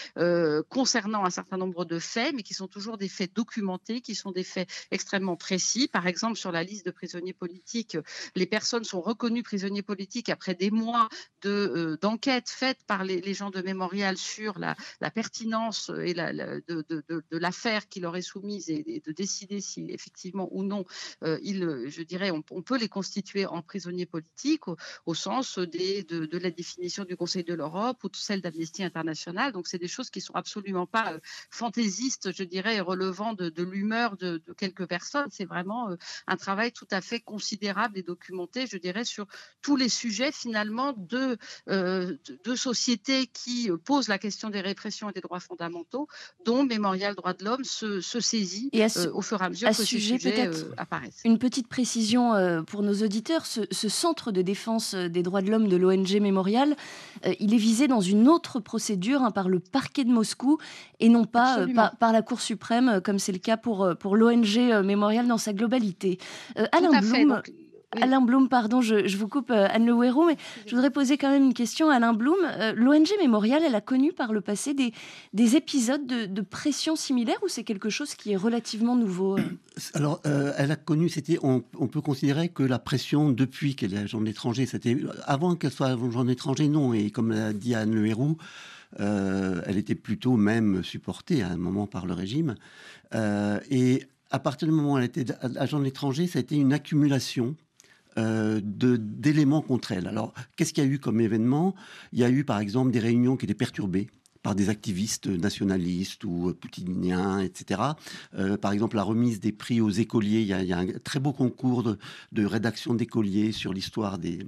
concernant 0.68 1.24
un 1.24 1.30
certain 1.30 1.56
nombre 1.56 1.84
de 1.84 1.98
faits, 1.98 2.34
mais 2.34 2.42
qui 2.42 2.54
sont 2.54 2.68
toujours 2.68 2.98
des 2.98 3.08
faits 3.08 3.34
documentés, 3.34 4.00
qui 4.00 4.14
sont 4.14 4.32
des 4.32 4.44
faits 4.44 4.68
extrêmement 4.90 5.36
précis. 5.36 5.88
Par 5.88 6.06
exemple, 6.06 6.36
sur 6.36 6.52
la 6.52 6.62
liste 6.62 6.86
de 6.86 6.90
prisonniers 6.90 7.32
politiques, 7.32 7.96
les 8.34 8.46
personnes 8.46 8.84
sont 8.84 9.00
reconnues 9.00 9.42
prisonniers 9.42 9.82
politiques 9.82 10.28
après 10.28 10.54
des 10.54 10.70
mois 10.70 11.08
de, 11.42 11.50
euh, 11.50 11.98
d'enquête 12.00 12.48
faite 12.48 12.78
par 12.86 13.04
les, 13.04 13.34
gens 13.34 13.50
de 13.50 13.60
Mémorial 13.60 14.16
sur 14.16 14.58
la, 14.58 14.74
pertinence 15.10 15.90
et 16.02 16.14
la, 16.14 16.32
de, 16.32 16.84
de, 16.88 17.38
l'affaire 17.38 17.88
qui 17.88 18.00
leur 18.00 18.16
est 18.16 18.22
soumise 18.22 18.70
et, 18.70 19.02
de 19.04 19.12
décider 19.12 19.60
si 19.60 19.90
effectivement 19.90 20.48
ou 20.50 20.62
non, 20.62 20.84
euh, 21.22 21.38
je 21.42 22.02
dirais, 22.02 22.30
on, 22.30 22.42
peut 22.42 22.78
les 22.78 22.88
constituer 22.88 23.46
en 23.46 23.62
prisonniers 23.62 24.06
politiques 24.06 24.64
au, 25.06 25.14
sens 25.14 25.58
des, 25.58 26.02
de, 26.02 26.38
la 26.38 26.50
définition 26.50 27.04
du 27.04 27.16
Conseil 27.16 27.44
de 27.44 27.54
l'Europe 27.54 28.02
ou 28.04 28.08
celle 28.14 28.40
d'Amnesty 28.40 28.82
International. 28.82 29.52
Donc, 29.52 29.66
c'est 29.68 29.78
des 29.78 29.88
choses 29.88 30.10
qui 30.10 30.20
sont 30.20 30.34
absolument 30.34 30.86
pas 30.86 31.12
euh, 31.12 31.18
fantaisistes, 31.50 32.32
je 32.32 32.44
dirais, 32.44 32.80
relevant 32.80 33.34
de, 33.34 33.62
l'humeur 33.62 34.16
de, 34.16 34.42
quelques 34.78 34.88
personnes. 34.88 35.28
C'est 35.30 35.44
vraiment 35.44 35.90
euh, 35.90 35.96
un 36.26 36.36
travail 36.36 36.72
tout 36.72 36.86
à 36.90 37.00
fait 37.00 37.20
considérable 37.20 37.98
et 37.98 38.02
documenté, 38.02 38.66
je 38.66 38.76
dirais, 38.76 39.04
sur 39.04 39.26
tous 39.62 39.76
les 39.76 39.88
sujets 39.88 40.32
finalement 40.32 40.94
de, 40.96 41.36
euh, 41.68 42.16
de, 42.44 42.54
sociétés 42.54 43.26
qui 43.26 43.70
euh, 43.70 43.76
posent 43.76 44.08
la 44.08 44.18
question 44.18 44.50
des 44.50 44.60
répressions 44.60 45.10
et 45.10 45.12
des 45.12 45.20
droits 45.20 45.40
fondamentaux, 45.40 46.08
dont 46.44 46.64
Mémorial 46.64 47.14
Droits 47.14 47.34
de 47.34 47.44
l'Homme 47.44 47.64
se, 47.64 48.00
saisit 48.00 48.70
au 49.12 49.22
fur 49.22 49.40
et 49.40 49.44
à 49.44 49.48
mesure 49.48 49.68
que 49.68 49.74
sujet, 49.74 50.18
ces 50.18 50.28
sujets 50.28 50.50
apparaissent. 50.76 51.20
Une 51.24 51.38
petite 51.38 51.68
précision 51.68 52.64
pour 52.66 52.82
nos 52.82 52.94
auditeurs, 52.94 53.46
ce, 53.46 53.88
centre 53.88 54.32
de 54.32 54.42
défense 54.42 54.94
des 54.94 55.22
droits 55.22 55.40
de 55.40 55.50
l'homme 55.50 55.68
de 55.68 55.76
l'ONG 55.76 56.20
Mémorial, 56.20 56.76
il 57.38 57.54
est 57.54 57.58
visé 57.58 57.88
dans 57.88 58.00
une 58.00 58.28
autre 58.28 58.60
procédure 58.60 59.22
hein, 59.22 59.30
par 59.30 59.48
le 59.48 59.60
parquet 59.60 60.04
de 60.04 60.10
Moscou 60.10 60.58
et 61.00 61.08
non 61.08 61.24
pas 61.24 61.66
par, 61.74 61.96
par, 61.96 62.12
la 62.12 62.22
Cour 62.22 62.40
suprême 62.40 63.00
comme 63.02 63.18
c'est 63.18 63.32
le 63.32 63.38
cas 63.38 63.56
pour, 63.56 63.88
pour 63.98 64.16
l'ONG 64.16 64.67
euh, 64.72 64.82
Mémorial 64.82 65.26
dans 65.26 65.38
sa 65.38 65.52
globalité. 65.52 66.18
Euh, 66.58 66.66
Alain 66.72 67.00
Blum, 67.00 67.42
Alain 67.92 68.20
Blum, 68.20 68.48
pardon, 68.48 68.82
je, 68.82 69.16
vous 69.16 69.28
coupe 69.28 69.50
Anne 69.50 69.86
Le 69.86 69.94
Houerou, 69.94 70.26
mais 70.26 70.36
je 70.66 70.74
voudrais 70.74 70.90
poser 70.90 71.16
quand 71.16 71.30
même 71.30 71.44
une 71.44 71.54
question 71.54 71.88
à 71.88 71.96
Alain 71.96 72.12
Blum. 72.12 72.36
L'ONG 72.74 73.08
Mémorial, 73.18 73.62
elle 73.64 73.74
a 73.74 73.80
connu 73.80 74.12
par 74.12 74.34
le 74.34 74.42
passé 74.42 74.74
des, 74.74 74.92
des 75.32 75.56
épisodes 75.56 76.06
de, 76.06 76.40
pression 76.42 76.96
similaires 76.96 77.42
ou 77.42 77.48
c'est 77.48 77.64
quelque 77.64 77.88
chose 77.88 78.14
qui 78.14 78.32
est 78.32 78.36
relativement 78.36 78.94
nouveau 78.94 79.38
Alors, 79.94 80.20
elle 80.24 80.70
a 80.70 80.76
connu, 80.76 81.08
c'était, 81.08 81.38
on, 81.42 81.60
peut 81.60 82.02
considérer 82.02 82.50
que 82.50 82.62
la 82.62 82.78
pression 82.78 83.30
depuis 83.30 83.74
qu'elle 83.74 83.94
est 83.94 83.98
agent 83.98 84.22
étranger, 84.26 84.66
c'était 84.66 84.98
avant 85.24 85.54
qu'elle 85.56 85.72
soit 85.72 85.88
agent 85.88 86.28
étranger, 86.28 86.68
non. 86.68 86.92
Et 86.92 87.10
comme 87.10 87.30
l'a 87.30 87.54
dit 87.54 87.74
Anne 87.74 87.94
Le 87.94 88.02
Houerou, 88.02 88.36
elle 88.98 89.78
était 89.78 89.94
plutôt 89.94 90.36
même 90.36 90.84
supportée 90.84 91.42
à 91.42 91.48
un 91.48 91.56
moment 91.56 91.86
par 91.86 92.04
le 92.04 92.12
régime. 92.12 92.54
Euh, 93.14 93.60
et 93.70 94.02
à 94.30 94.38
partir 94.38 94.68
du 94.68 94.74
moment 94.74 94.94
où 94.94 94.98
elle 94.98 95.04
était 95.04 95.26
agent 95.56 95.78
de 95.78 95.84
l'étranger, 95.84 96.26
ça 96.26 96.38
a 96.38 96.42
été 96.42 96.56
une 96.56 96.72
accumulation 96.72 97.56
euh, 98.18 98.60
d'éléments 98.62 99.62
contre 99.62 99.92
elle. 99.92 100.06
Alors, 100.06 100.34
qu'est-ce 100.56 100.72
qu'il 100.72 100.84
y 100.84 100.86
a 100.86 100.90
eu 100.90 100.98
comme 100.98 101.20
événement? 101.20 101.74
Il 102.12 102.18
y 102.18 102.24
a 102.24 102.30
eu, 102.30 102.44
par 102.44 102.58
exemple, 102.58 102.90
des 102.90 102.98
réunions 102.98 103.36
qui 103.36 103.46
étaient 103.46 103.54
perturbées 103.54 104.08
par 104.42 104.54
des 104.54 104.68
activistes 104.68 105.26
nationalistes 105.26 106.24
ou 106.24 106.54
poutiniens, 106.54 107.40
etc. 107.40 107.80
Euh, 108.34 108.56
par 108.56 108.72
exemple, 108.72 108.96
la 108.96 109.02
remise 109.02 109.40
des 109.40 109.52
prix 109.52 109.80
aux 109.80 109.90
écoliers. 109.90 110.40
Il 110.40 110.46
y 110.46 110.72
a, 110.72 110.78
un 110.78 110.86
très 111.04 111.20
beau 111.20 111.32
concours 111.32 111.82
de, 111.82 112.44
rédaction 112.44 112.94
d'écoliers 112.94 113.52
sur 113.52 113.72
l'histoire 113.72 114.18
des, 114.18 114.38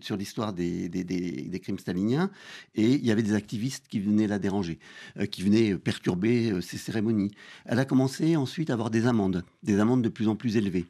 sur 0.00 0.16
l'histoire 0.16 0.52
des, 0.52 0.88
des, 0.88 1.60
crimes 1.60 1.78
staliniens. 1.78 2.30
Et 2.74 2.92
il 2.92 3.04
y 3.04 3.10
avait 3.10 3.22
des 3.22 3.34
activistes 3.34 3.88
qui 3.88 4.00
venaient 4.00 4.26
la 4.26 4.38
déranger, 4.38 4.78
euh, 5.18 5.26
qui 5.26 5.42
venaient 5.42 5.76
perturber 5.76 6.50
euh, 6.50 6.60
ces 6.60 6.76
cérémonies. 6.76 7.30
Elle 7.64 7.78
a 7.78 7.84
commencé 7.84 8.36
ensuite 8.36 8.70
à 8.70 8.74
avoir 8.74 8.90
des 8.90 9.06
amendes, 9.06 9.44
des 9.62 9.80
amendes 9.80 10.02
de 10.02 10.08
plus 10.08 10.28
en 10.28 10.36
plus 10.36 10.56
élevées. 10.56 10.86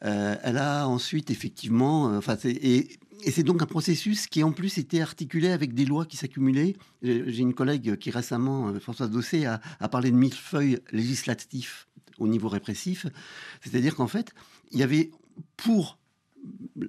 elle 0.00 0.56
a 0.56 0.88
ensuite 0.88 1.30
effectivement, 1.30 2.16
enfin, 2.16 2.36
et 2.44 2.98
et 3.24 3.30
c'est 3.30 3.42
donc 3.42 3.62
un 3.62 3.66
processus 3.66 4.26
qui 4.26 4.42
en 4.42 4.52
plus 4.52 4.78
était 4.78 5.00
articulé 5.00 5.48
avec 5.48 5.74
des 5.74 5.84
lois 5.84 6.06
qui 6.06 6.16
s'accumulaient. 6.16 6.76
J'ai 7.02 7.38
une 7.38 7.54
collègue 7.54 7.96
qui 7.96 8.10
récemment, 8.10 8.68
euh, 8.68 8.80
Françoise 8.80 9.10
Dossé, 9.10 9.46
a, 9.46 9.60
parlé 9.88 10.10
de 10.10 10.16
millefeuilles 10.16 10.78
législatifs 10.92 11.88
au 12.18 12.28
niveau 12.28 12.48
répressif. 12.48 13.06
C'est-à-dire 13.62 13.94
qu'en 13.94 14.06
fait, 14.06 14.32
il 14.70 14.78
y 14.78 14.82
avait, 14.82 15.10
pour 15.56 15.98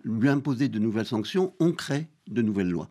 lui 0.03 0.29
imposer 0.29 0.69
de 0.69 0.79
nouvelles 0.79 1.05
sanctions, 1.05 1.53
on 1.59 1.71
crée 1.71 2.07
de 2.27 2.41
nouvelles 2.41 2.69
lois. 2.69 2.89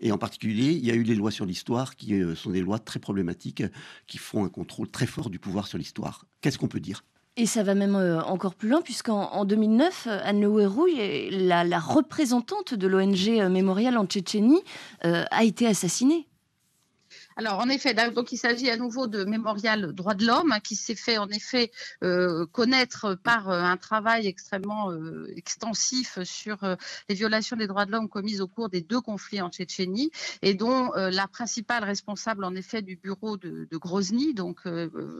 Et 0.00 0.12
en 0.12 0.18
particulier, 0.18 0.72
il 0.72 0.84
y 0.84 0.90
a 0.90 0.94
eu 0.94 1.02
les 1.02 1.14
lois 1.14 1.30
sur 1.30 1.44
l'histoire 1.44 1.94
qui 1.94 2.14
euh, 2.14 2.34
sont 2.34 2.50
des 2.50 2.62
lois 2.62 2.78
très 2.78 2.98
problématiques, 2.98 3.62
qui 4.06 4.18
font 4.18 4.44
un 4.44 4.48
contrôle 4.48 4.88
très 4.88 5.06
fort 5.06 5.30
du 5.30 5.38
pouvoir 5.38 5.66
sur 5.66 5.78
l'histoire. 5.78 6.26
Qu'est-ce 6.40 6.58
qu'on 6.58 6.68
peut 6.68 6.80
dire? 6.80 7.04
Et 7.40 7.46
ça 7.46 7.62
va 7.62 7.74
même 7.74 7.96
euh, 7.96 8.20
encore 8.22 8.54
plus 8.54 8.68
loin, 8.68 8.82
puisqu'en 8.82 9.46
2009, 9.46 10.08
Anne 10.24 10.42
Le 10.42 11.48
la, 11.48 11.78
représentante 11.78 12.74
de 12.74 12.86
l'ONG 12.86 13.28
euh, 13.28 13.48
Mémorial 13.48 13.96
en 13.96 14.04
Tchétchénie, 14.04 14.60
euh, 15.06 15.24
a 15.30 15.44
été 15.44 15.66
assassinée. 15.66 16.26
Alors, 17.36 17.60
en 17.60 17.68
effet, 17.68 17.94
donc 18.10 18.32
il 18.32 18.38
s'agit 18.38 18.70
à 18.70 18.76
nouveau 18.76 19.06
de 19.06 19.24
Mémorial 19.24 19.92
droits 19.92 20.14
de 20.14 20.26
l'homme, 20.26 20.50
hein, 20.52 20.58
qui 20.60 20.74
s'est 20.74 20.96
fait 20.96 21.16
en 21.16 21.28
effet 21.28 21.70
euh, 22.02 22.44
connaître 22.46 23.14
par 23.14 23.48
euh, 23.48 23.62
un 23.62 23.76
travail 23.76 24.26
extrêmement 24.26 24.90
euh, 24.90 25.32
extensif 25.36 26.18
sur 26.24 26.58
les 27.08 27.14
violations 27.14 27.56
des 27.56 27.68
droits 27.68 27.86
de 27.86 27.92
l'homme 27.92 28.08
commises 28.08 28.40
au 28.40 28.48
cours 28.48 28.68
des 28.68 28.80
deux 28.80 29.00
conflits 29.00 29.40
en 29.40 29.48
Tchétchénie, 29.48 30.10
et 30.42 30.54
dont 30.54 30.90
la 30.94 31.28
principale 31.28 31.84
responsable 31.84 32.44
en 32.44 32.54
effet 32.54 32.82
du 32.82 32.96
bureau 32.96 33.36
de, 33.36 33.68
Grozny, 33.72 34.34
donc 34.34 34.64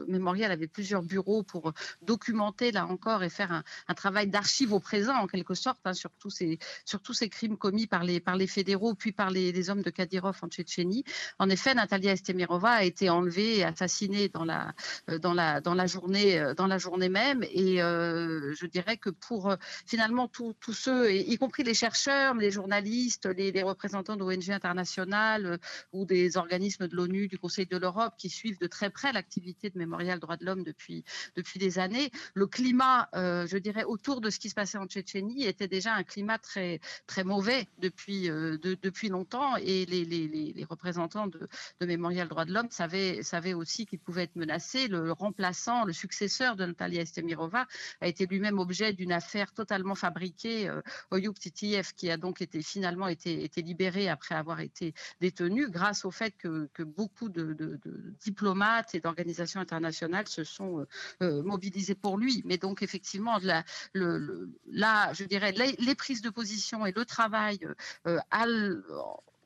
Mémorial 0.07 0.51
avait 0.51 0.67
plusieurs 0.67 1.01
bureaux 1.01 1.43
pour 1.43 1.73
documenter 2.01 2.71
là 2.71 2.85
encore 2.85 3.23
et 3.23 3.29
faire 3.29 3.63
un, 3.87 3.93
travail 3.93 4.27
d'archive 4.27 4.73
au 4.73 4.79
présent 4.79 5.15
en 5.15 5.27
quelque 5.27 5.53
sorte 5.53 5.79
hein, 5.85 5.93
sur, 5.93 6.11
tous 6.19 6.29
ces, 6.29 7.29
crimes 7.29 7.57
commis 7.57 7.87
par 7.87 8.03
les, 8.03 8.47
fédéraux 8.47 8.93
puis 8.93 9.11
par 9.11 9.29
les, 9.29 9.51
les 9.51 9.69
hommes 9.69 9.81
de 9.81 9.89
Kadyrov 9.89 10.37
en 10.41 10.47
Tchétchénie. 10.47 11.03
En 11.39 11.49
effet, 11.49 11.73
Nathalie 11.73 12.00
Estemirova 12.09 12.71
a 12.71 12.83
été 12.83 13.09
enlevée 13.09 13.57
et 13.57 13.63
assassinée 13.63 14.29
dans 14.29 14.45
la, 14.45 14.73
euh, 15.09 15.19
dans 15.19 15.33
la, 15.33 15.61
dans 15.61 15.73
la, 15.73 15.85
journée, 15.87 16.39
euh, 16.39 16.53
dans 16.53 16.67
la 16.67 16.77
journée 16.77 17.09
même. 17.09 17.43
Et 17.51 17.81
euh, 17.81 18.53
je 18.53 18.65
dirais 18.65 18.97
que 18.97 19.09
pour 19.09 19.55
finalement 19.85 20.27
tous 20.27 20.73
ceux, 20.73 21.13
y 21.13 21.37
compris 21.37 21.63
les 21.63 21.73
chercheurs, 21.73 22.35
les 22.35 22.51
journalistes, 22.51 23.25
les, 23.25 23.61
représentants 23.61 24.15
d'ONG 24.15 24.49
internationales 24.49 25.59
ou 25.93 26.05
des 26.05 26.35
organismes 26.37 26.87
de 26.87 26.95
l'ONU, 26.95 27.27
du 27.27 27.37
Conseil 27.37 27.67
de 27.67 27.77
l'Europe 27.77 28.13
qui 28.17 28.29
suivent 28.29 28.59
de 28.59 28.67
très 28.67 28.89
près 28.89 29.13
l'activité 29.13 29.69
de 29.69 29.77
Mémorial 29.77 30.19
Droits 30.19 30.37
de 30.37 30.45
l'Homme 30.45 30.63
depuis, 30.63 31.03
depuis 31.35 31.59
des 31.59 31.77
années, 31.77 32.09
le 32.33 32.47
climat, 32.47 33.07
je 33.13 33.57
dirais, 33.57 33.83
autour 33.83 34.19
de 34.19 34.29
ce 34.29 34.39
qui 34.39 34.49
se 34.49 34.55
passait 34.55 34.77
en 34.79 34.87
Tchétchénie 34.87 35.45
était 35.45 35.67
déjà 35.67 35.93
un 35.93 36.03
climat 36.03 36.39
très, 36.39 36.79
très 37.05 37.23
mauvais 37.23 37.67
depuis, 37.77 38.29
depuis 38.29 39.09
longtemps. 39.09 39.55
Et 39.57 39.85
les, 39.85 40.05
les, 40.05 40.27
les 40.27 40.63
représentants 40.63 41.27
de, 41.27 41.47
de 41.79 41.85
Mémorial 41.91 42.27
droits 42.27 42.45
de 42.45 42.53
l'homme 42.53 42.69
savait, 42.71 43.23
savait 43.23 43.53
aussi 43.53 43.85
qu'il 43.85 43.99
pouvait 43.99 44.23
être 44.23 44.35
menacé. 44.35 44.87
Le 44.87 45.11
remplaçant, 45.11 45.85
le 45.85 45.93
successeur 45.93 46.55
de 46.55 46.65
Natalia 46.65 47.01
Estemirova 47.01 47.67
a 47.99 48.07
été 48.07 48.25
lui-même 48.25 48.59
objet 48.59 48.93
d'une 48.93 49.11
affaire 49.11 49.53
totalement 49.53 49.95
fabriquée, 49.95 50.69
euh, 50.69 50.81
Oyub 51.11 51.37
Titiev, 51.37 51.93
qui 51.95 52.09
a 52.09 52.17
donc 52.17 52.41
été 52.41 52.61
finalement 52.61 53.07
été, 53.07 53.43
été 53.43 53.61
libéré 53.61 54.09
après 54.09 54.35
avoir 54.35 54.59
été 54.59 54.93
détenu 55.19 55.69
grâce 55.69 56.05
au 56.05 56.11
fait 56.11 56.35
que, 56.37 56.69
que 56.73 56.83
beaucoup 56.83 57.29
de, 57.29 57.79
diplomates 58.23 58.95
et 58.95 58.99
d'organisations 58.99 59.59
internationales 59.59 60.27
se 60.27 60.43
sont 60.43 60.79
euh, 60.79 60.87
euh, 61.21 61.43
mobilisés 61.43 61.95
pour 61.95 62.17
lui. 62.17 62.41
Mais 62.45 62.57
donc 62.57 62.81
effectivement, 62.81 63.39
là, 63.39 63.63
je 63.93 65.23
dirais, 65.25 65.51
les, 65.51 65.95
prises 65.95 66.21
de 66.21 66.29
position 66.29 66.85
et 66.85 66.91
le 66.91 67.05
travail 67.05 67.59
euh, 68.07 68.17
à, 68.31 68.45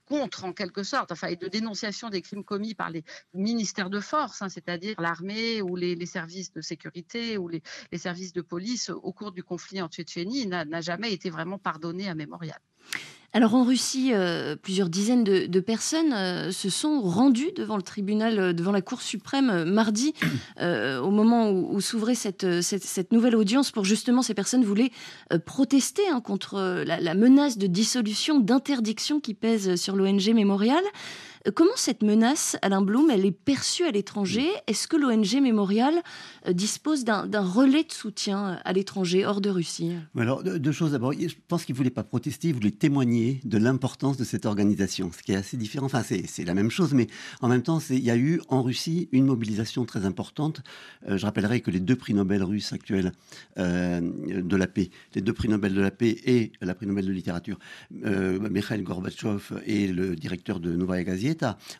contre, 0.06 0.46
en 0.46 0.54
quelque 0.54 0.84
sorte, 0.84 1.12
enfin, 1.12 1.28
et 1.28 1.36
de 1.36 1.48
dénonciation 1.48 2.10
des 2.10 2.22
crimes 2.22 2.44
commis 2.44 2.76
par 2.76 2.90
les 2.90 3.04
ministères 3.34 3.90
de 3.90 4.00
force, 4.00 4.42
hein, 4.42 4.50
c'est-à-dire 4.50 4.96
l'armée 5.00 5.62
ou 5.62 5.76
les, 5.76 6.06
services 6.06 6.54
de 6.54 6.62
sécurité 6.62 7.38
ou 7.38 7.48
les, 7.48 7.62
les, 7.92 7.98
services 7.98 8.34
de 8.34 8.42
police 8.42 8.90
au 8.90 9.12
cours 9.12 9.32
du 9.32 9.44
conflit 9.44 9.82
en 9.82 9.88
Tchétchénie, 9.88 10.48
n'a 10.48 10.82
jamais 10.82 11.12
été 11.12 11.30
vraiment 11.30 11.58
pardonné 11.58 12.08
à 12.08 12.16
Mémorial. 12.16 12.60
Alors 13.36 13.54
en 13.54 13.66
Russie, 13.66 14.12
euh, 14.14 14.56
plusieurs 14.56 14.88
dizaines 14.88 15.26
de, 15.26 15.60
personnes 15.60 16.14
euh, 16.14 16.54
se 16.54 16.70
sont 16.70 17.02
rendues 17.02 17.52
devant 17.54 17.76
le 17.76 17.82
tribunal, 17.82 18.40
euh, 18.40 18.54
devant 18.54 18.72
la 18.72 18.82
Cour 18.82 19.02
suprême 19.02 19.66
mardi, 19.66 20.14
au 20.62 21.12
moment 21.12 21.52
où, 21.52 21.82
s'ouvrait 21.82 22.16
cette, 22.16 22.46
nouvelle 23.12 23.36
audience 23.36 23.72
pour 23.72 23.84
justement 23.84 24.22
ces 24.22 24.34
personnes 24.34 24.64
voulaient 24.64 24.92
protester 25.46 26.04
hein, 26.10 26.22
contre 26.22 26.84
la, 26.86 27.02
la, 27.02 27.14
menace 27.14 27.58
de 27.58 27.68
dissolution, 27.68 28.40
d'interdiction 28.40 29.20
qui 29.20 29.34
pèse 29.34 29.76
sur 29.76 29.98
l'ONG 29.98 30.34
Mémorial. 30.34 30.84
Comment 31.54 31.76
cette 31.76 32.02
menace, 32.02 32.58
Alain 32.64 32.82
Blum, 32.82 33.12
elle 33.12 33.24
est 33.24 33.32
perçue 33.32 33.84
à 33.84 33.92
l'étranger 33.92 34.48
Est-ce 34.66 34.88
que 34.88 34.98
l'ONG 34.98 35.40
Mémorial 35.44 35.94
euh, 36.48 36.54
dispose 36.54 37.04
d'un 37.04 37.28
relais 37.42 37.84
de 37.84 37.92
soutien 37.92 38.60
à 38.66 38.74
l'étranger, 38.74 39.28
hors 39.28 39.42
de 39.42 39.52
Russie? 39.52 39.92
Alors, 40.18 40.44
deux 40.44 40.72
choses. 40.72 40.94
D'abord, 40.94 41.14
je 41.14 41.36
pense 41.48 41.64
qu'il 41.64 41.74
ne 41.74 41.78
voulait 41.78 41.92
pas 41.92 42.04
protester, 42.04 42.48
il 42.48 42.56
voulait 42.56 42.72
témoigner 42.72 43.42
de 43.44 43.60
l'importance 43.60 44.18
de 44.18 44.24
cette 44.24 44.48
organisation, 44.48 45.12
ce 45.12 45.22
qui 45.22 45.34
est 45.34 45.36
assez 45.36 45.56
différent. 45.56 45.86
Enfin, 45.86 46.02
c'est 46.04 46.46
la 46.46 46.56
même 46.56 46.72
chose, 46.72 46.96
mais 46.96 47.06
en 47.42 47.48
même 47.48 47.62
temps, 47.62 47.80
il 47.92 48.04
y 48.04 48.10
a 48.10 48.18
eu 48.18 48.42
en 48.50 48.64
Russie 48.64 49.08
une 49.12 49.26
mobilisation 49.26 49.86
très 49.86 50.06
importante. 50.06 50.64
Euh, 51.08 51.18
je 51.18 51.26
rappellerai 51.28 51.62
que 51.62 51.70
les 51.70 51.80
deux 51.80 51.96
prix 51.96 52.16
Nobel 52.16 52.42
russes 52.42 52.74
actuels 52.74 53.12
euh, 53.60 54.02
de 54.02 54.56
la 54.56 54.66
paix, 54.66 54.90
les 55.14 55.22
deux 55.22 55.34
prix 55.34 55.48
Nobel 55.48 55.76
de 55.76 55.82
la 55.82 55.92
paix 55.92 56.18
et 56.26 56.54
la 56.60 56.74
prix 56.74 56.88
Nobel 56.88 57.06
de 57.06 57.12
littérature, 57.12 57.60
Mikhail 57.92 58.82
Gorbatchev 58.82 59.62
et 59.68 59.88
le 59.88 60.16
directeur 60.16 60.60
de 60.60 60.76
Novaya 60.76 61.04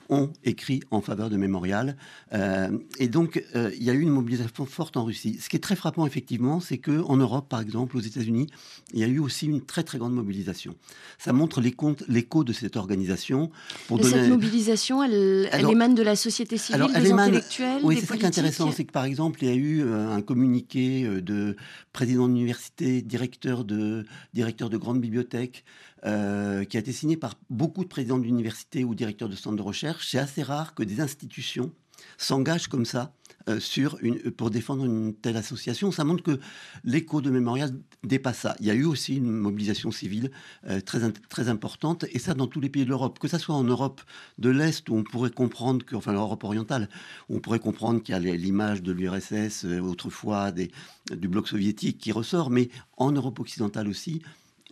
Ont 0.10 0.32
écrit 0.44 0.82
en 0.92 1.02
faveur 1.02 1.30
de 1.30 1.38
Mémorial. 1.38 1.98
Euh, 2.34 2.70
et 3.00 3.08
donc, 3.08 3.44
euh, 3.56 3.72
il 3.76 3.84
y 3.84 3.90
a 3.90 3.94
eu 3.94 4.02
une 4.02 4.10
mobilisation 4.10 4.66
forte 4.66 4.98
en 4.98 5.06
Russie. 5.06 5.38
Ce 5.42 5.50
qui 5.50 5.56
est 5.56 5.60
très 5.60 5.76
frappant, 5.76 6.06
effectivement, 6.06 6.60
c'est 6.60 6.78
qu'en 6.78 7.18
Europe, 7.18 7.48
par 7.50 7.62
exemple, 7.62 7.98
aux 7.98 8.02
États-Unis, 8.02 8.48
il 8.94 9.00
y 9.00 9.04
a 9.04 9.08
eu 9.08 9.20
aussi 9.20 9.46
une 9.48 9.62
très, 9.62 9.84
très 9.84 9.98
grande 9.98 10.14
mobilisation. 10.14 10.76
Ça 11.18 11.34
montre 11.34 11.62
l'écho 11.62 12.44
de 12.44 12.54
cette 12.54 12.76
organisation. 12.76 13.52
Pour 13.88 14.00
donner... 14.00 14.12
Cette 14.12 14.30
mobilisation, 14.30 15.04
elle, 15.04 15.50
émane 15.70 15.96
de 15.96 16.04
la 16.04 16.16
société 16.16 16.58
civile, 16.58 16.88
des 16.94 17.12
intellectuels, 17.12 17.82
Oui, 17.84 17.98
c'est 18.00 18.06
ça 18.06 18.18
qui 18.18 18.24
est 18.24 18.28
intéressant. 18.28 18.72
C'est 18.72 18.86
que, 18.86 18.92
par 18.92 19.06
exemple, 19.06 19.44
il 19.44 19.50
y 19.50 19.52
a 19.52 19.56
eu 19.56 19.84
euh, 19.84 20.12
un 20.12 20.22
communiqué 20.22 21.08
de 21.22 21.56
président 21.94 22.28
d'université, 22.28 23.02
directeur 23.02 23.64
de, 23.64 24.06
directeur 24.34 24.70
de 24.70 24.78
grande 24.78 25.00
bibliothèque, 25.00 25.64
euh, 26.06 26.66
qui 26.66 26.78
a 26.78 26.80
été 26.80 26.92
signé 26.92 27.18
par 27.18 27.34
beaucoup 27.50 27.84
de 27.84 27.90
présidents 27.90 28.20
d'universités 28.20 28.84
ou 28.84 28.94
directeurs 28.94 29.28
de 29.28 29.36
de 29.54 29.62
recherche. 29.62 30.08
C'est 30.10 30.20
assez 30.20 30.44
rare 30.44 30.74
que 30.74 30.84
des 30.84 31.02
institutions 31.02 31.72
s'engagent 32.18 32.68
comme 32.68 32.86
ça 32.86 33.14
euh, 33.48 33.60
sur 33.60 33.98
une, 34.02 34.20
pour 34.32 34.50
défendre 34.50 34.86
une 34.86 35.14
telle 35.14 35.38
association. 35.38 35.92
Ça 35.92 36.04
montre 36.04 36.24
que 36.24 36.40
l'écho 36.84 37.22
de 37.22 37.30
Mémorial 37.30 37.72
dépasse 38.04 38.40
ça. 38.40 38.56
Il 38.60 38.66
y 38.66 38.72
a 38.72 38.74
eu 38.74 38.86
aussi 38.86 39.18
une 39.18 39.30
mobilisation 39.30 39.92
civile 39.92 40.32
euh, 40.68 40.82
très, 40.82 41.00
très 41.30 41.48
importante, 41.50 42.06
et 42.12 42.20
ça 42.20 42.34
dans 42.34 42.48
tous 42.48 42.60
les 42.60 42.70
pays 42.70 42.86
de 42.86 42.90
l'Europe. 42.90 43.20
Que 43.20 43.28
ça 43.28 43.40
soit 43.40 43.56
en 43.56 43.64
Europe 43.64 44.02
de 44.40 44.50
l'Est, 44.50 44.90
où 44.90 44.96
on 44.96 45.04
pourrait 45.04 45.30
comprendre 45.30 45.86
que, 45.86 45.96
enfin 45.96 46.12
l'Europe 46.12 46.44
orientale, 46.44 46.90
on 47.30 47.40
pourrait 47.40 47.60
comprendre 47.60 48.02
qu'il 48.02 48.14
y 48.14 48.30
a 48.30 48.36
l'image 48.36 48.82
de 48.82 48.92
l'URSS 48.92 49.66
autrefois 49.66 50.52
des, 50.52 50.72
du 51.12 51.28
bloc 51.28 51.48
soviétique 51.48 51.98
qui 51.98 52.12
ressort, 52.12 52.50
mais 52.50 52.70
en 52.98 53.12
Europe 53.12 53.40
occidentale 53.40 53.88
aussi, 53.88 54.22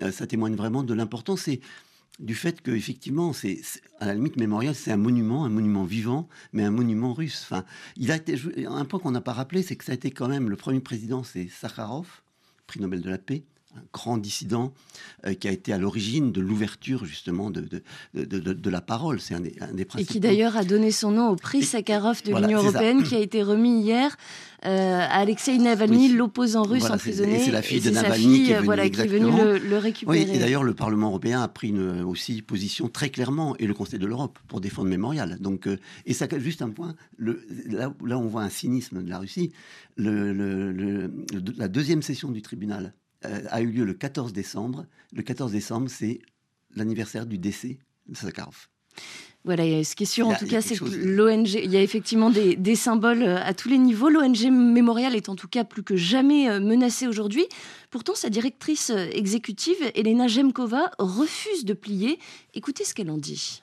euh, 0.01 0.11
ça 0.11 0.25
témoigne 0.25 0.55
vraiment 0.55 0.83
de 0.83 0.93
l'importance 0.93 1.47
et 1.47 1.61
du 2.19 2.35
fait 2.35 2.61
que 2.61 2.71
effectivement, 2.71 3.33
c'est 3.33 3.61
à 3.99 4.05
la 4.05 4.13
limite 4.13 4.37
mémorial, 4.37 4.75
c'est 4.75 4.91
un 4.91 4.97
monument, 4.97 5.45
un 5.45 5.49
monument 5.49 5.83
vivant, 5.83 6.29
mais 6.51 6.63
un 6.63 6.71
monument 6.71 7.13
russe. 7.13 7.41
Enfin, 7.43 7.65
il 7.97 8.11
a 8.11 8.15
été 8.15 8.35
un 8.67 8.85
point 8.85 8.99
qu'on 8.99 9.11
n'a 9.11 9.21
pas 9.21 9.33
rappelé, 9.33 9.63
c'est 9.63 9.75
que 9.75 9.83
ça 9.83 9.91
a 9.93 9.95
été 9.95 10.11
quand 10.11 10.27
même 10.27 10.49
le 10.49 10.55
premier 10.55 10.79
président, 10.79 11.23
c'est 11.23 11.47
Sakharov, 11.47 12.21
prix 12.67 12.79
Nobel 12.79 13.01
de 13.01 13.09
la 13.09 13.17
paix, 13.17 13.43
un 13.75 13.83
grand 13.91 14.17
dissident 14.17 14.73
euh, 15.25 15.33
qui 15.33 15.47
a 15.47 15.51
été 15.51 15.73
à 15.73 15.77
l'origine 15.77 16.31
de 16.31 16.41
l'ouverture 16.41 17.05
justement 17.05 17.49
de, 17.49 17.67
de, 18.13 18.23
de, 18.23 18.69
la 18.69 18.81
parole. 18.81 19.19
C'est 19.19 19.33
un, 19.33 19.39
des, 19.39 19.55
un 19.61 19.73
des 19.73 19.85
principaux. 19.85 20.09
Et 20.09 20.13
qui 20.13 20.19
d'ailleurs 20.19 20.57
a 20.57 20.63
donné 20.63 20.91
son 20.91 21.11
nom 21.11 21.29
au 21.29 21.35
prix 21.35 21.63
Sakharov 21.63 22.23
de 22.23 22.35
l'Union 22.35 22.59
européenne 22.59 23.03
qui 23.03 23.15
a 23.15 23.19
été 23.19 23.43
remis 23.43 23.81
hier 23.81 24.15
euh, 24.65 24.99
à 24.99 25.19
Alexei 25.19 25.57
Navalny, 25.57 26.09
l'opposant 26.13 26.63
russe 26.63 26.89
emprisonné. 26.89 27.39
C'est 27.39 27.51
la 27.51 27.61
fille 27.61 27.81
de 27.81 27.89
Navalny 27.89 28.45
qui, 28.45 28.51
est 28.51 28.55
venue, 28.55 28.65
voilà, 28.65 28.89
qui 28.89 29.01
est 29.01 29.07
venue 29.07 29.31
le, 29.31 29.57
le, 29.57 29.77
récupérer. 29.77 30.23
Oui, 30.23 30.31
et 30.31 30.39
d'ailleurs 30.39 30.63
le 30.63 30.73
Parlement 30.73 31.07
européen 31.07 31.41
a 31.41 31.47
pris 31.49 31.69
une, 31.69 32.01
aussi 32.03 32.41
position 32.41 32.87
très 32.87 33.09
clairement, 33.09 33.57
et 33.57 33.67
le 33.67 33.73
Conseil 33.73 33.99
de 33.99 34.05
l'Europe, 34.05 34.39
pour 34.47 34.61
défendre 34.61 34.87
Mémorial. 34.87 35.37
Donc, 35.41 35.67
euh, 35.67 35.77
et 36.05 36.13
ça, 36.13 36.27
juste 36.37 36.61
un 36.61 36.69
point, 36.69 36.95
le, 37.17 37.45
là, 37.67 37.93
là 38.05 38.17
on 38.17 38.27
voit 38.27 38.43
un 38.43 38.49
cynisme 38.49 39.03
de 39.03 39.09
la 39.09 39.19
Russie. 39.19 39.51
Le, 39.97 41.11
la 41.57 41.67
deuxième 41.67 42.01
session 42.01 42.31
du 42.31 42.41
tribunal 42.41 42.83
euh, 42.83 42.89
a 43.23 43.61
eu 43.61 43.67
lieu 43.67 43.85
le 43.85 43.93
14 43.93 44.33
décembre. 44.33 44.85
Le 45.13 45.23
14 45.23 45.51
décembre, 45.51 45.89
c'est 45.89 46.19
l'anniversaire 46.75 47.25
du 47.25 47.37
décès 47.37 47.79
de 48.07 48.15
Sakharov. 48.15 48.67
Voilà, 49.45 49.83
ce 49.83 49.95
qui 49.95 50.03
est 50.03 50.07
sûr 50.07 50.27
en 50.27 50.35
tout 50.35 50.47
cas, 50.47 50.61
c'est 50.61 50.77
que 50.77 50.85
l'ONG, 50.85 51.49
il 51.55 51.69
y 51.69 51.75
a 51.75 51.81
effectivement 51.81 52.29
des, 52.29 52.75
symboles 52.75 53.23
euh, 53.23 53.43
à 53.43 53.53
tous 53.53 53.67
les 53.67 53.77
niveaux. 53.77 54.07
L'ONG 54.07 54.49
Mémorial 54.49 55.15
est 55.15 55.27
en 55.27 55.35
tout 55.35 55.49
cas 55.49 55.65
plus 55.65 55.83
que 55.83 55.97
jamais 55.97 56.49
euh, 56.49 56.61
menacée 56.61 57.07
aujourd'hui. 57.07 57.45
Pourtant, 57.91 58.15
sa 58.15 58.29
directrice 58.29 58.89
exécutive, 58.89 59.75
Elena 59.95 60.27
Jemkova, 60.27 60.91
refuse 60.97 61.65
de 61.65 61.73
plier. 61.73 62.19
Écoutez 62.53 62.85
ce 62.85 62.93
qu'elle 62.93 63.11
en 63.11 63.17
dit. 63.17 63.61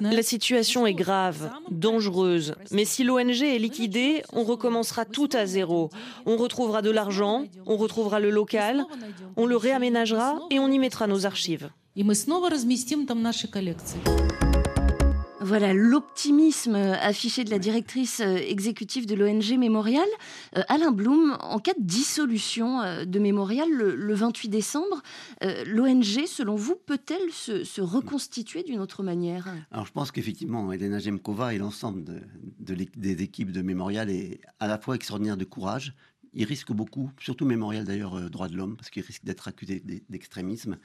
La 0.00 0.22
situation 0.22 0.86
est 0.86 0.94
grave, 0.94 1.50
dangereuse, 1.70 2.54
mais 2.70 2.84
si 2.84 3.04
l'ONG 3.04 3.42
est 3.42 3.58
liquidée, 3.58 4.22
on 4.32 4.42
recommencera 4.42 5.04
tout 5.04 5.28
à 5.32 5.46
zéro. 5.46 5.90
On 6.26 6.36
retrouvera 6.36 6.82
de 6.82 6.90
l'argent, 6.90 7.44
on 7.66 7.76
retrouvera 7.76 8.20
le 8.20 8.30
local, 8.30 8.84
on 9.36 9.46
le 9.46 9.56
réaménagera 9.56 10.40
et 10.50 10.58
on 10.58 10.68
y 10.68 10.78
mettra 10.78 11.06
nos 11.06 11.26
archives. 11.26 11.70
Voilà 15.44 15.72
l'optimisme 15.74 16.76
affiché 16.76 17.42
de 17.42 17.50
la 17.50 17.58
directrice 17.58 18.20
euh, 18.20 18.36
exécutive 18.36 19.06
de 19.06 19.16
l'ONG 19.16 19.58
Mémorial. 19.58 20.06
Euh, 20.56 20.62
Alain 20.68 20.92
Blum, 20.92 21.36
en 21.40 21.58
cas 21.58 21.72
de 21.76 21.84
dissolution 21.84 22.80
euh, 22.80 23.04
de 23.04 23.18
Mémorial 23.18 23.68
le, 23.70 24.14
28 24.14 24.48
décembre, 24.48 25.02
l'ONG, 25.66 26.26
selon 26.26 26.54
vous, 26.54 26.76
peut-elle 26.76 27.30
se, 27.32 27.80
reconstituer 27.80 28.62
d'une 28.62 28.78
autre 28.78 29.02
manière? 29.02 29.48
Alors 29.72 29.86
je 29.86 29.92
pense 29.92 30.12
qu'effectivement, 30.12 30.72
Elena 30.72 30.98
Jemkova 30.98 31.54
et 31.54 31.58
l'ensemble 31.58 32.04
des 32.60 33.22
équipes 33.22 33.50
de 33.50 33.62
Mémorial 33.62 34.10
est 34.10 34.40
à 34.60 34.68
la 34.68 34.78
fois 34.78 34.94
extraordinaire 34.94 35.36
de 35.36 35.44
courage, 35.44 35.94
il 36.34 36.44
risque 36.44 36.72
beaucoup, 36.72 37.10
surtout 37.18 37.44
Mémorial 37.44 37.84
d'ailleurs, 37.84 38.14
euh, 38.14 38.28
droit 38.28 38.48
de 38.48 38.56
l'homme, 38.56 38.76
parce 38.76 38.90
qu'il 38.90 39.02
risque 39.02 39.24
d'être 39.24 39.48
accusé 39.48 39.82
d'extrémisme 40.08 40.78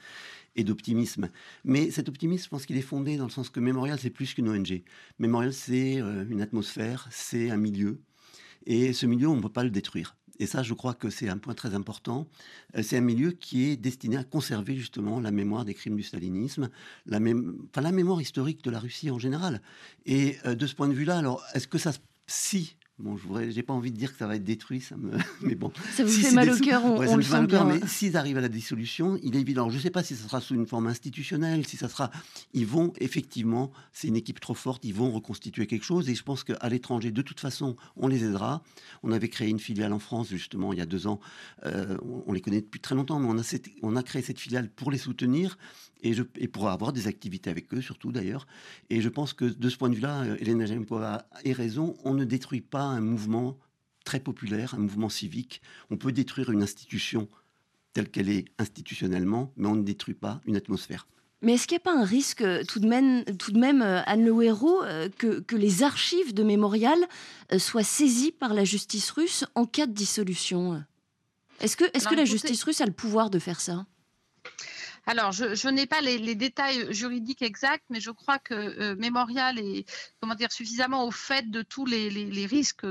et 0.56 0.64
d'optimisme. 0.64 1.30
Mais 1.64 1.90
cet 1.90 2.08
optimisme, 2.08 2.44
je 2.44 2.48
pense 2.48 2.66
qu'il 2.66 2.76
est 2.76 2.82
fondé 2.82 3.16
dans 3.16 3.24
le 3.24 3.30
sens 3.30 3.48
que 3.48 3.60
Mémorial, 3.60 3.98
c'est 3.98 4.10
plus 4.10 4.34
qu'une 4.34 4.48
ONG. 4.48 4.82
Mémorial, 5.18 5.52
c'est 5.52 6.00
euh, 6.00 6.24
une 6.28 6.40
atmosphère, 6.40 7.08
c'est 7.10 7.50
un 7.50 7.56
milieu. 7.56 8.00
Et 8.66 8.92
ce 8.92 9.06
milieu, 9.06 9.28
on 9.28 9.36
ne 9.36 9.42
peut 9.42 9.48
pas 9.48 9.64
le 9.64 9.70
détruire. 9.70 10.16
Et 10.40 10.46
ça, 10.46 10.62
je 10.62 10.72
crois 10.72 10.94
que 10.94 11.10
c'est 11.10 11.28
un 11.28 11.38
point 11.38 11.54
très 11.54 11.74
important. 11.74 12.28
Euh, 12.76 12.82
c'est 12.82 12.98
un 12.98 13.02
milieu 13.02 13.32
qui 13.32 13.70
est 13.70 13.76
destiné 13.76 14.16
à 14.16 14.24
conserver 14.24 14.76
justement 14.76 15.18
la 15.18 15.30
mémoire 15.30 15.64
des 15.64 15.74
crimes 15.74 15.96
du 15.96 16.02
stalinisme, 16.02 16.68
la, 17.06 17.18
la 17.18 17.92
mémoire 17.92 18.20
historique 18.20 18.62
de 18.62 18.70
la 18.70 18.78
Russie 18.78 19.10
en 19.10 19.18
général. 19.18 19.62
Et 20.04 20.36
de 20.44 20.66
ce 20.66 20.74
point 20.74 20.88
de 20.88 20.94
vue-là, 20.94 21.18
alors, 21.18 21.42
est-ce 21.54 21.66
que 21.66 21.78
ça, 21.78 21.92
si 22.26 22.76
Bon, 22.98 23.16
je 23.16 23.54
n'ai 23.54 23.62
pas 23.62 23.72
envie 23.72 23.92
de 23.92 23.96
dire 23.96 24.10
que 24.12 24.18
ça 24.18 24.26
va 24.26 24.34
être 24.34 24.44
détruit, 24.44 24.80
ça 24.80 24.96
me... 24.96 25.12
mais 25.40 25.54
bon. 25.54 25.72
Ça 25.92 26.04
vous 26.04 26.10
fait 26.10 26.32
mal 26.32 26.50
au 26.50 26.58
cœur, 26.58 26.84
on, 26.84 27.16
le 27.16 27.22
sent 27.22 27.46
bien. 27.46 27.64
Mais 27.64 27.80
s'ils 27.86 28.16
arrivent 28.16 28.38
à 28.38 28.40
la 28.40 28.48
dissolution, 28.48 29.18
il 29.22 29.36
est 29.36 29.40
évident. 29.40 29.70
je 29.70 29.76
ne 29.76 29.80
sais 29.80 29.90
pas 29.90 30.02
si 30.02 30.16
ça 30.16 30.24
sera 30.24 30.40
sous 30.40 30.56
une 30.56 30.66
forme 30.66 30.88
institutionnelle, 30.88 31.64
si 31.64 31.76
ça 31.76 31.88
sera. 31.88 32.10
Ils 32.54 32.66
vont 32.66 32.92
effectivement, 32.98 33.70
c'est 33.92 34.08
une 34.08 34.16
équipe 34.16 34.40
trop 34.40 34.54
forte, 34.54 34.84
ils 34.84 34.94
vont 34.94 35.12
reconstituer 35.12 35.68
quelque 35.68 35.84
chose. 35.84 36.08
Et 36.08 36.16
je 36.16 36.24
pense 36.24 36.42
qu'à 36.42 36.68
l'étranger, 36.68 37.12
de 37.12 37.22
toute 37.22 37.38
façon, 37.38 37.76
on 37.96 38.08
les 38.08 38.24
aidera. 38.24 38.62
On 39.04 39.12
avait 39.12 39.28
créé 39.28 39.48
une 39.48 39.60
filiale 39.60 39.92
en 39.92 40.00
France, 40.00 40.30
justement, 40.30 40.72
il 40.72 40.80
y 40.80 40.82
a 40.82 40.86
deux 40.86 41.06
ans. 41.06 41.20
Euh, 41.66 41.96
on, 42.26 42.32
les 42.32 42.40
connaît 42.40 42.62
depuis 42.62 42.80
très 42.80 42.96
longtemps, 42.96 43.20
mais 43.20 43.28
on 43.28 43.38
a, 43.38 43.58
on 43.82 43.94
a 43.94 44.02
créé 44.02 44.22
cette 44.22 44.40
filiale 44.40 44.68
pour 44.70 44.90
les 44.90 44.98
soutenir 44.98 45.56
et, 46.02 46.12
je, 46.14 46.22
et 46.36 46.48
pour 46.48 46.68
avoir 46.68 46.92
des 46.92 47.06
activités 47.06 47.50
avec 47.50 47.72
eux, 47.74 47.80
surtout 47.80 48.12
d'ailleurs. 48.12 48.46
Et 48.90 49.00
je 49.00 49.08
pense 49.08 49.32
que 49.32 49.44
de 49.44 49.68
ce 49.68 49.76
point 49.76 49.88
de 49.88 49.94
vue-là, 49.94 50.22
euh, 50.22 50.36
Hélène 50.40 50.66
Jemkova 50.66 51.26
a 51.32 51.52
raison. 51.52 51.96
On 52.04 52.14
ne 52.14 52.24
détruit 52.24 52.60
pas 52.60 52.87
un 52.90 53.00
mouvement 53.00 53.58
très 54.04 54.20
populaire, 54.20 54.74
un 54.74 54.78
mouvement 54.78 55.08
civique. 55.08 55.62
On 55.90 55.96
peut 55.96 56.12
détruire 56.12 56.50
une 56.50 56.62
institution 56.62 57.28
telle 57.92 58.10
qu'elle 58.10 58.28
est 58.28 58.46
institutionnellement, 58.58 59.52
mais 59.56 59.68
on 59.68 59.76
ne 59.76 59.82
détruit 59.82 60.14
pas 60.14 60.40
une 60.46 60.56
atmosphère. 60.56 61.06
Mais 61.40 61.54
est-ce 61.54 61.68
qu'il 61.68 61.76
n'y 61.76 61.82
a 61.82 61.92
pas 61.92 61.96
un 61.96 62.04
risque 62.04 62.42
euh, 62.42 62.64
tout 62.64 62.80
de 62.80 62.88
même, 62.88 63.24
tout 63.36 63.52
de 63.52 63.58
même 63.58 63.80
euh, 63.80 64.02
Anne 64.06 64.24
Le 64.24 64.42
Hérault, 64.42 64.82
que, 65.18 65.40
que, 65.40 65.56
les 65.56 65.82
archives 65.82 66.34
de 66.34 66.42
Mémorial 66.42 66.98
soient 67.58 67.84
saisies 67.84 68.32
par 68.32 68.54
la 68.54 68.64
justice 68.64 69.10
russe 69.10 69.44
en 69.54 69.64
cas 69.64 69.86
de 69.86 69.92
dissolution? 69.92 70.82
Est-ce 71.60 71.76
que, 71.76 71.84
est 71.84 72.06
que 72.06 72.14
la 72.14 72.24
justice 72.24 72.62
russe 72.62 72.80
a 72.80 72.86
le 72.86 72.92
pouvoir 72.92 73.30
de 73.30 73.38
faire 73.38 73.60
ça? 73.60 73.86
Alors, 75.08 75.32
je, 75.32 75.68
n'ai 75.70 75.86
pas 75.86 76.02
les, 76.02 76.34
détails 76.34 76.92
juridiques 76.92 77.40
exacts, 77.40 77.86
mais 77.88 77.98
je 77.98 78.10
crois 78.10 78.38
que 78.38 78.52
euh, 78.52 78.94
Mémorial 78.96 79.58
est 79.58 79.86
comment 80.20 80.34
dire, 80.34 80.52
suffisamment 80.52 81.06
au 81.06 81.10
fait 81.10 81.50
de 81.50 81.62
tous 81.62 81.86
les, 81.86 82.44
risques 82.44 82.84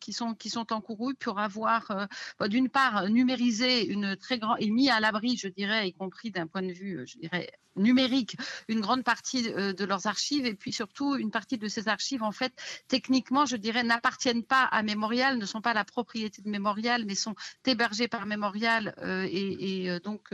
qui, 0.00 0.12
sont, 0.12 0.34
qui 0.34 0.50
sont 0.50 0.72
encourus 0.72 1.14
pour 1.14 1.38
avoir, 1.38 1.88
euh, 1.92 2.48
d'une 2.48 2.68
part, 2.68 3.08
numérisé 3.08 3.86
une 3.86 4.16
très 4.16 4.40
grande 4.40 4.56
et 4.58 4.68
mis 4.68 4.90
à 4.90 4.98
l'abri, 4.98 5.36
je 5.36 5.46
dirais, 5.46 5.86
y 5.86 5.92
compris 5.92 6.32
d'un 6.32 6.48
point 6.48 6.62
de 6.62 6.72
vue, 6.72 7.06
dirais, 7.20 7.48
numérique 7.76 8.36
une 8.68 8.80
grande 8.80 9.04
partie 9.04 9.48
euh, 9.52 9.72
de 9.72 9.84
leurs 9.84 10.06
archives. 10.06 10.46
Et 10.46 10.54
puis 10.54 10.72
surtout 10.72 11.16
une 11.16 11.30
partie 11.30 11.58
de 11.58 11.68
ces 11.68 11.88
archives 11.88 12.22
en 12.22 12.32
fait 12.32 12.52
techniquement 12.88 13.46
je 13.46 13.56
dirais 13.56 13.82
n'appartiennent 13.82 14.44
pas 14.44 14.64
à 14.64 14.82
Mémorial 14.82 15.38
ne 15.38 15.46
sont 15.46 15.60
pas 15.60 15.74
la 15.74 15.84
propriété 15.84 16.42
de 16.42 16.50
Mémorial 16.50 17.04
mais 17.06 17.14
sont 17.14 17.34
hébergées 17.66 18.08
par 18.08 18.26
Mémorial 18.26 18.94
euh, 18.98 19.26
et, 19.30 19.90
euh, 19.90 20.00
donc 20.00 20.30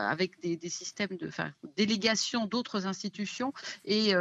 avec 0.00 0.40
des, 0.40 0.58
systèmes 0.68 1.16
de 1.16 1.30
délégation 1.76 2.46
d'autres 2.46 2.86
institutions 2.86 3.52
et 3.84 4.12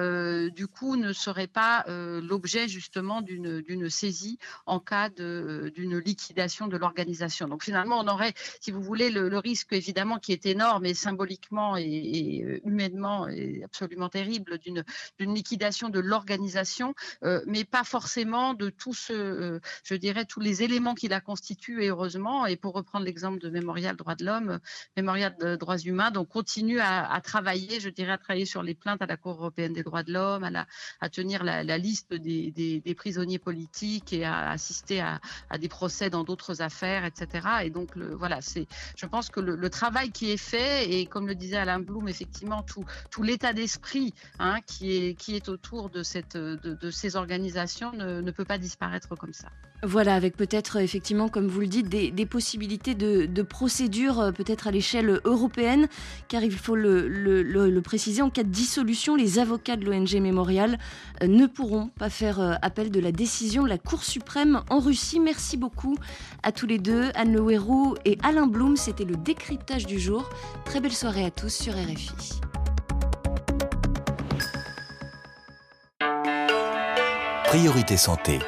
du 0.52 0.68
coup 0.68 0.96
ne 0.96 1.14
seraient 1.14 1.48
pas 1.48 1.86
l'objet 1.88 2.68
justement 2.68 3.22
d'une 3.22 3.90
saisie 3.90 4.38
en 4.66 4.80
cas 4.80 5.10
d'une 5.10 5.98
liquidation 5.98 6.68
de 6.68 6.78
l'organisation 6.78 7.48
donc 7.48 7.64
finalement 7.64 8.00
on 8.00 8.08
aurait 8.08 8.34
si 8.62 8.72
vous 8.72 8.82
voulez 8.82 9.10
le, 9.10 9.38
risque 9.38 9.74
évidemment 9.74 10.18
qui 10.18 10.32
est 10.32 10.46
énorme 10.46 10.86
et 10.86 10.94
symbolique 10.94 11.48
et, 11.78 12.44
euh, 12.44 12.60
humainement 12.66 13.28
absolument 13.64 14.10
terrible 14.10 14.58
d'une 14.60 15.34
liquidation 15.34 15.90
de 15.90 16.00
l'organisation, 16.00 16.94
euh, 17.24 17.42
mais 17.46 17.64
pas 17.64 17.84
forcément 17.84 18.54
de 18.54 18.70
tout 18.70 18.94
ce, 18.94 19.14
euh, 19.14 19.60
je 19.84 19.96
dirais, 19.96 20.26
tous 20.26 20.40
les 20.40 20.64
éléments 20.64 20.96
qui 20.96 21.08
la 21.08 21.22
constituent, 21.22 21.84
et 21.84 21.88
heureusement. 21.88 22.46
Et 22.46 22.56
pour 22.56 22.74
reprendre 22.74 23.06
l'exemple 23.06 23.40
de 23.40 23.50
Mémorial 23.50 23.96
droits 23.96 24.16
de 24.16 24.26
l'homme, 24.26 24.60
Mémorial 24.96 25.27
de 25.30 25.56
droits 25.56 25.78
humains, 25.78 26.12
donc 26.12 26.30
continue 26.30 26.80
à, 26.80 27.20
travailler, 27.24 27.80
je 27.80 27.90
dirais, 27.90 28.14
à 28.14 28.18
travailler 28.18 28.46
sur 28.46 28.64
les 28.64 28.76
plaintes 28.76 29.02
à 29.02 29.06
la 29.06 29.18
Cour 29.18 29.34
européenne 29.34 29.74
des 29.74 29.84
droits 29.84 30.04
de 30.04 30.14
l'homme, 30.14 30.44
à, 31.02 31.10
tenir 31.10 31.44
la, 31.44 31.78
liste 31.78 32.14
des, 32.14 32.96
prisonniers 32.96 33.40
politiques 33.40 34.14
et 34.14 34.26
à 34.26 34.50
assister 34.52 35.02
à, 35.02 35.20
des 35.58 35.70
procès 35.70 36.10
dans 36.10 36.24
d'autres 36.24 36.62
affaires, 36.62 37.06
etc. 37.06 37.48
Et 37.64 37.70
donc, 37.70 37.98
voilà, 37.98 38.40
je 38.96 39.06
pense 39.06 39.30
que 39.30 39.40
le, 39.40 39.56
le, 39.56 39.70
travail 39.70 40.12
qui 40.12 40.32
est 40.32 40.38
fait, 40.38 40.90
et 40.92 41.06
comme 41.06 41.28
le 41.28 41.36
disait 41.36 41.58
Alain 41.58 41.80
Blum, 41.80 42.08
effectivement, 42.08 42.64
tout, 42.64 42.86
tout 43.12 43.24
l'état 43.24 43.54
d'esprit 43.54 44.14
hein, 44.40 44.60
qui, 44.66 44.98
est, 44.98 45.14
qui 45.16 45.36
est 45.36 45.50
autour 45.50 45.90
de, 45.90 46.04
cette, 46.04 46.38
de, 46.38 46.92
ces 46.92 47.16
organisations 47.16 47.92
ne, 47.94 48.22
ne, 48.22 48.32
peut 48.32 48.46
pas 48.46 48.58
disparaître 48.58 49.16
comme 49.16 49.34
ça. 49.34 49.50
Voilà, 49.84 50.16
avec 50.16 50.36
peut-être 50.36 50.78
effectivement, 50.78 51.30
comme 51.30 51.48
vous 51.48 51.60
le 51.60 51.68
dites, 51.68 51.88
des, 51.88 52.10
des 52.10 52.26
possibilités 52.26 52.96
de, 52.96 53.28
de 53.28 53.42
procédures 53.44 54.20
euh, 54.20 54.32
peut-être 54.32 54.68
à 54.68 54.72
l'échelle 54.72 55.07
européenne, 55.26 55.88
car 56.28 56.44
il 56.44 56.52
faut 56.52 56.76
le, 56.76 57.80
préciser, 57.84 58.22
en 58.22 58.30
cas 58.30 58.44
de 58.44 58.50
dissolution, 58.50 59.16
les 59.16 59.40
avocats 59.40 59.76
de 59.76 59.86
l'ONG 59.86 60.14
Mémorial 60.22 60.78
euh, 61.22 61.28
ne 61.28 61.46
pourront 61.46 61.88
pas 61.88 62.10
faire 62.10 62.40
euh, 62.40 62.54
appel 62.62 62.92
de 62.92 63.00
la 63.00 63.12
décision 63.12 63.64
de 63.64 63.70
la 63.70 63.78
Cour 63.78 64.04
suprême 64.04 64.62
en 64.70 64.80
Russie. 64.80 65.20
Merci 65.20 65.58
beaucoup 65.58 65.98
à 66.44 66.52
tous 66.52 66.68
les 66.68 66.80
deux, 66.80 67.12
Anne 67.16 67.34
Le 67.34 67.48
et 68.06 68.18
Alain 68.24 68.48
Blum. 68.48 68.78
C'était 68.78 69.06
le 69.06 69.16
décryptage 69.16 69.86
du 69.86 70.00
jour. 70.00 70.30
Très 70.66 70.80
belle 70.80 70.94
soirée 70.94 71.26
à 71.26 71.32
tous 71.32 71.50
sur 71.50 71.74
RFI. 71.74 72.42
Priorité 77.46 77.96
santé. 77.96 78.40